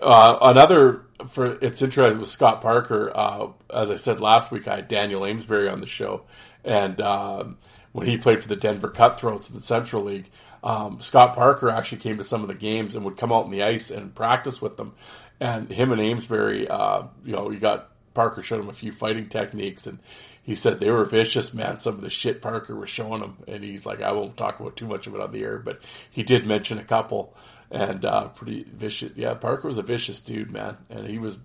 [0.03, 3.13] uh, another for it's interesting with Scott Parker.
[3.15, 6.25] Uh, as I said last week, I had Daniel Amesbury on the show,
[6.65, 7.57] and um,
[7.93, 10.29] when he played for the Denver Cutthroats in the Central League,
[10.65, 13.51] um, Scott Parker actually came to some of the games and would come out on
[13.53, 14.93] the ice and practice with them
[15.41, 19.29] and him and Amesbury, uh, you know, you got Parker showed him a few fighting
[19.29, 19.99] techniques, and
[20.43, 21.79] he said they were vicious, man.
[21.79, 24.77] Some of the shit Parker was showing him, and he's like, I won't talk about
[24.77, 25.81] too much of it on the air, but
[26.11, 27.35] he did mention a couple,
[27.71, 29.13] and uh, pretty vicious.
[29.17, 31.39] Yeah, Parker was a vicious dude, man, and he was.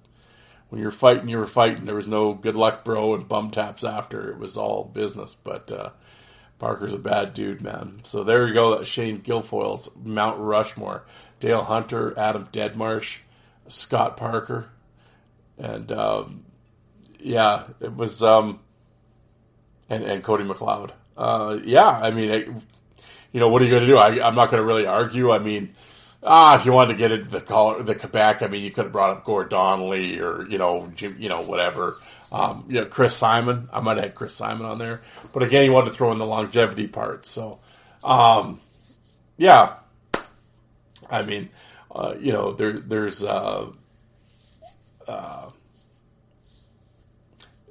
[0.69, 1.85] When you're fighting, you were fighting.
[1.85, 4.31] There was no good luck, bro, and bum taps after.
[4.31, 5.35] It was all business.
[5.35, 5.91] But uh,
[6.57, 8.01] Parker's a bad dude, man.
[8.03, 8.83] So there you go.
[8.83, 11.05] Shane Guilfoyle's Mount Rushmore.
[11.39, 13.19] Dale Hunter, Adam Deadmarsh,
[13.67, 14.69] Scott Parker,
[15.57, 16.45] and um,
[17.19, 18.59] yeah, it was um,
[19.89, 20.91] and and Cody McLeod.
[21.17, 22.63] Uh, yeah, I mean,
[23.31, 23.97] you know, what are you going to do?
[23.97, 25.31] I, am not going to really argue.
[25.31, 25.73] I mean,
[26.21, 28.85] ah, if you wanted to get into the call, the Quebec, I mean, you could
[28.85, 31.97] have brought up Gord Donnelly or you know, Jim, you know, whatever.
[32.31, 33.69] Um, you know, Chris Simon.
[33.71, 35.01] I might have had Chris Simon on there,
[35.33, 37.25] but again, he wanted to throw in the longevity part.
[37.25, 37.59] So,
[38.03, 38.59] um,
[39.37, 39.75] yeah,
[41.09, 41.49] I mean,
[41.95, 43.71] uh, you know, there, there's, uh,
[45.07, 45.49] uh,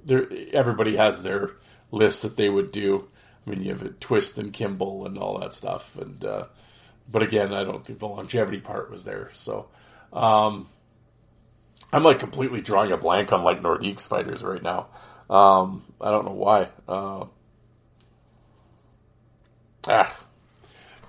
[0.04, 1.52] there, everybody has their
[1.90, 3.06] lists that they would do.
[3.46, 5.96] I mean, you have a Twist and Kimble and all that stuff.
[5.96, 6.46] And, uh,
[7.10, 9.28] but again, I don't think the longevity part was there.
[9.32, 9.68] So,
[10.12, 10.68] um,
[11.92, 14.88] I'm like completely drawing a blank on like Nordiques fighters right now.
[15.28, 16.68] Um, I don't know why.
[16.88, 17.26] Uh,
[19.86, 20.20] ah.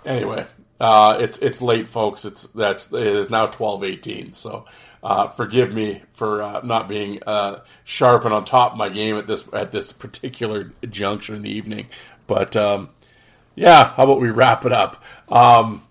[0.05, 0.45] Anyway,
[0.80, 2.26] uh, it's it's late, folks.
[2.26, 4.34] It's that's it is now twelve eighteen.
[4.34, 4.65] So
[5.03, 9.15] uh, forgive me for uh, not being uh, sharp and on top of my game
[9.17, 11.88] at this at this particular juncture in the evening.
[12.28, 12.89] But um,
[13.55, 15.03] yeah, how about we wrap it up?
[15.30, 15.84] Um,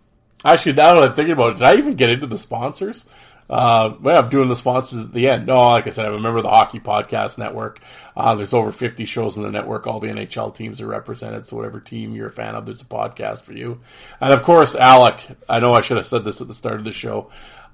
[0.45, 3.07] actually, now that I'm thinking about it, did I even get into the sponsors?
[3.49, 5.47] Uh, well, I'm doing the sponsors at the end.
[5.47, 7.80] No, like I said, I remember the Hockey Podcast Network.
[8.16, 9.86] Uh, there's over 50 shows in the network.
[9.86, 11.45] All the NHL teams are represented.
[11.45, 13.80] So whatever team you're a fan of, there's a podcast for you.
[14.20, 16.84] And of course, Alec, I know I should have said this at the start of
[16.84, 17.30] the show.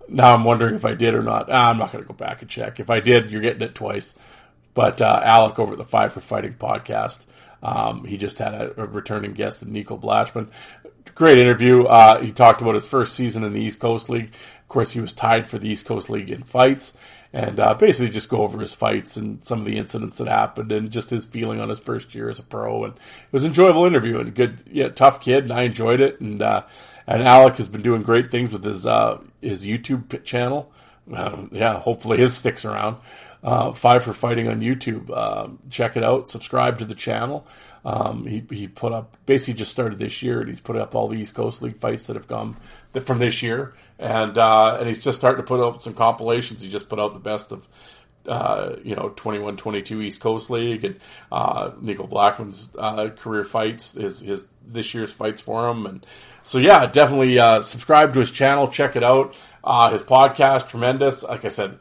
[0.08, 1.48] Now I'm wondering if I did or not.
[1.50, 2.80] Ah, I'm not going to go back and check.
[2.80, 4.16] If I did, you're getting it twice.
[4.74, 7.24] But, uh, Alec over at the Five for Fighting podcast.
[7.62, 10.48] Um, he just had a, a returning guest, Nico Blashman.
[11.14, 11.84] Great interview.
[11.84, 14.32] Uh, he talked about his first season in the East Coast League
[14.62, 16.94] Of course, he was tied for the East Coast League in fights,
[17.32, 20.72] and uh, basically just go over his fights and some of the incidents that happened,
[20.72, 22.84] and just his feeling on his first year as a pro.
[22.84, 26.00] And it was an enjoyable interview and a good, yeah, tough kid, and I enjoyed
[26.00, 26.20] it.
[26.20, 26.62] And uh,
[27.06, 30.72] and Alec has been doing great things with his uh, his YouTube channel.
[31.12, 32.98] Um, yeah, hopefully his sticks around.
[33.42, 35.10] Uh, Five for Fighting on YouTube.
[35.16, 36.28] Um, check it out.
[36.28, 37.46] Subscribe to the channel.
[37.84, 41.08] Um, he, he put up, basically just started this year and he's put up all
[41.08, 42.56] the East Coast League fights that have come
[43.02, 43.74] from this year.
[43.98, 46.62] And, uh, and he's just starting to put up some compilations.
[46.62, 47.66] He just put out the best of,
[48.26, 50.96] uh, you know, 21, 22 East Coast League and,
[51.32, 55.86] uh, Nico Blackman's, uh, career fights, his, his, this year's fights for him.
[55.86, 56.06] And
[56.42, 59.36] so, yeah, definitely, uh, subscribe to his channel, check it out.
[59.62, 61.22] Uh, his podcast, tremendous.
[61.22, 61.78] Like I said,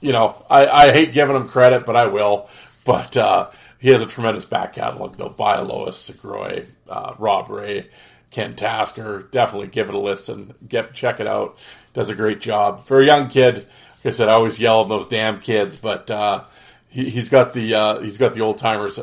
[0.00, 2.48] you know, I, I hate giving him credit, but I will.
[2.84, 5.34] But, uh, he has a tremendous back catalog though.
[5.38, 7.88] Lois, Segroy, uh, Rob Ray,
[8.30, 9.22] Ken Tasker.
[9.30, 10.54] Definitely give it a listen.
[10.68, 11.56] Get, check it out.
[11.94, 12.86] Does a great job.
[12.86, 16.10] For a young kid, like I said, I always yell at those damn kids, but,
[16.10, 16.44] uh,
[16.88, 18.98] he, has got the, uh, he's got the old timers,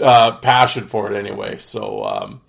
[0.00, 1.58] uh, passion for it anyway.
[1.58, 2.40] So, um,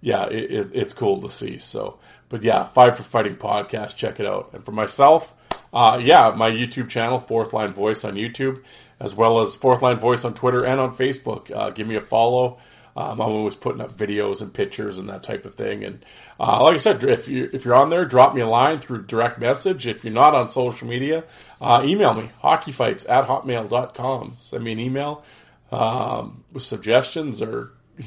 [0.00, 1.58] yeah, it, it, it's cool to see.
[1.58, 4.50] So, but yeah, Five for Fighting podcast, check it out.
[4.54, 5.32] And for myself,
[5.72, 8.62] uh, yeah, my YouTube channel, Fourth Line Voice on YouTube
[9.02, 11.50] as well as Fourth Line Voice on Twitter and on Facebook.
[11.50, 12.58] Uh, give me a follow.
[12.96, 15.82] Um, I'm always putting up videos and pictures and that type of thing.
[15.82, 16.04] And
[16.38, 19.06] uh, like I said, if you if you're on there, drop me a line through
[19.06, 19.88] direct message.
[19.88, 21.24] If you're not on social media,
[21.60, 24.36] uh, email me hockeyfights at hotmail.com.
[24.38, 25.24] Send me an email
[25.72, 27.72] um, with suggestions or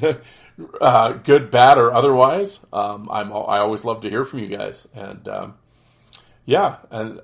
[0.80, 2.64] uh, good, bad, or otherwise.
[2.72, 4.88] Um, I'm I always love to hear from you guys.
[4.94, 5.54] And um,
[6.46, 7.20] yeah, and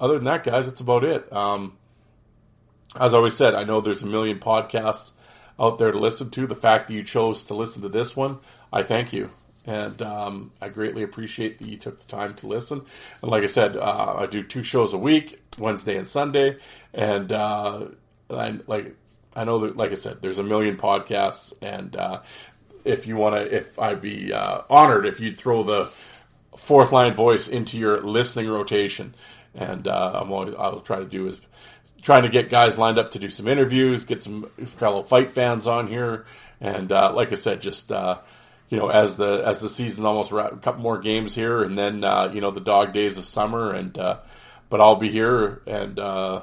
[0.00, 1.32] other than that, guys, that's about it.
[1.32, 1.76] Um,
[2.98, 5.12] as I always said, I know there's a million podcasts
[5.58, 6.46] out there to listen to.
[6.46, 8.38] The fact that you chose to listen to this one,
[8.72, 9.30] I thank you.
[9.66, 12.80] And um, I greatly appreciate that you took the time to listen.
[13.22, 16.56] And like I said, uh, I do two shows a week, Wednesday and Sunday.
[16.94, 17.88] And uh,
[18.30, 18.96] I like
[19.36, 21.52] I know that, like I said, there's a million podcasts.
[21.60, 22.22] And uh,
[22.84, 25.92] if you want to, if I'd be uh, honored if you'd throw the
[26.56, 29.14] fourth line voice into your listening rotation.
[29.54, 31.40] And uh, I'm always, I'll try to do is
[32.02, 35.66] trying to get guys lined up to do some interviews, get some fellow fight fans
[35.66, 36.26] on here,
[36.60, 38.20] and uh, like I said, just uh,
[38.68, 41.76] you know, as the as the season almost wrap, a couple more games here, and
[41.76, 44.18] then uh, you know the dog days of summer, and uh,
[44.68, 46.42] but I'll be here and uh,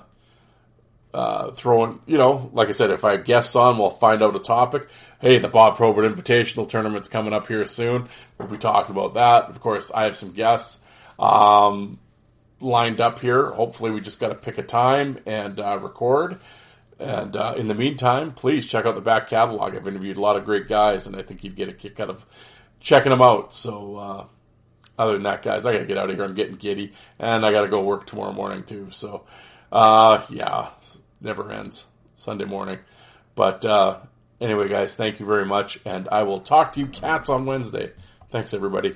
[1.14, 4.36] uh, throwing, you know, like I said, if I have guests on, we'll find out
[4.36, 4.88] a topic.
[5.20, 8.10] Hey, the Bob Probert Invitational Tournament's coming up here soon.
[8.38, 9.46] We'll be talking about that.
[9.50, 10.80] Of course, I have some guests.
[11.18, 11.98] Um,
[12.60, 13.52] lined up here.
[13.52, 16.40] Hopefully, we just got to pick a time and uh, record.
[17.00, 19.76] And uh, in the meantime, please check out the back catalog.
[19.76, 22.10] I've interviewed a lot of great guys, and I think you'd get a kick out
[22.10, 22.26] of
[22.80, 23.54] checking them out.
[23.54, 24.26] So, uh,
[24.98, 26.26] other than that, guys, I got to get out of here.
[26.26, 28.90] I'm getting giddy, and I got to go work tomorrow morning too.
[28.92, 29.26] So,
[29.72, 30.70] uh, yeah,
[31.22, 31.86] never ends
[32.16, 32.80] Sunday morning.
[33.36, 34.00] But uh,
[34.42, 37.92] anyway, guys, thank you very much, and I will talk to you cats on Wednesday.
[38.32, 38.96] Thanks, everybody.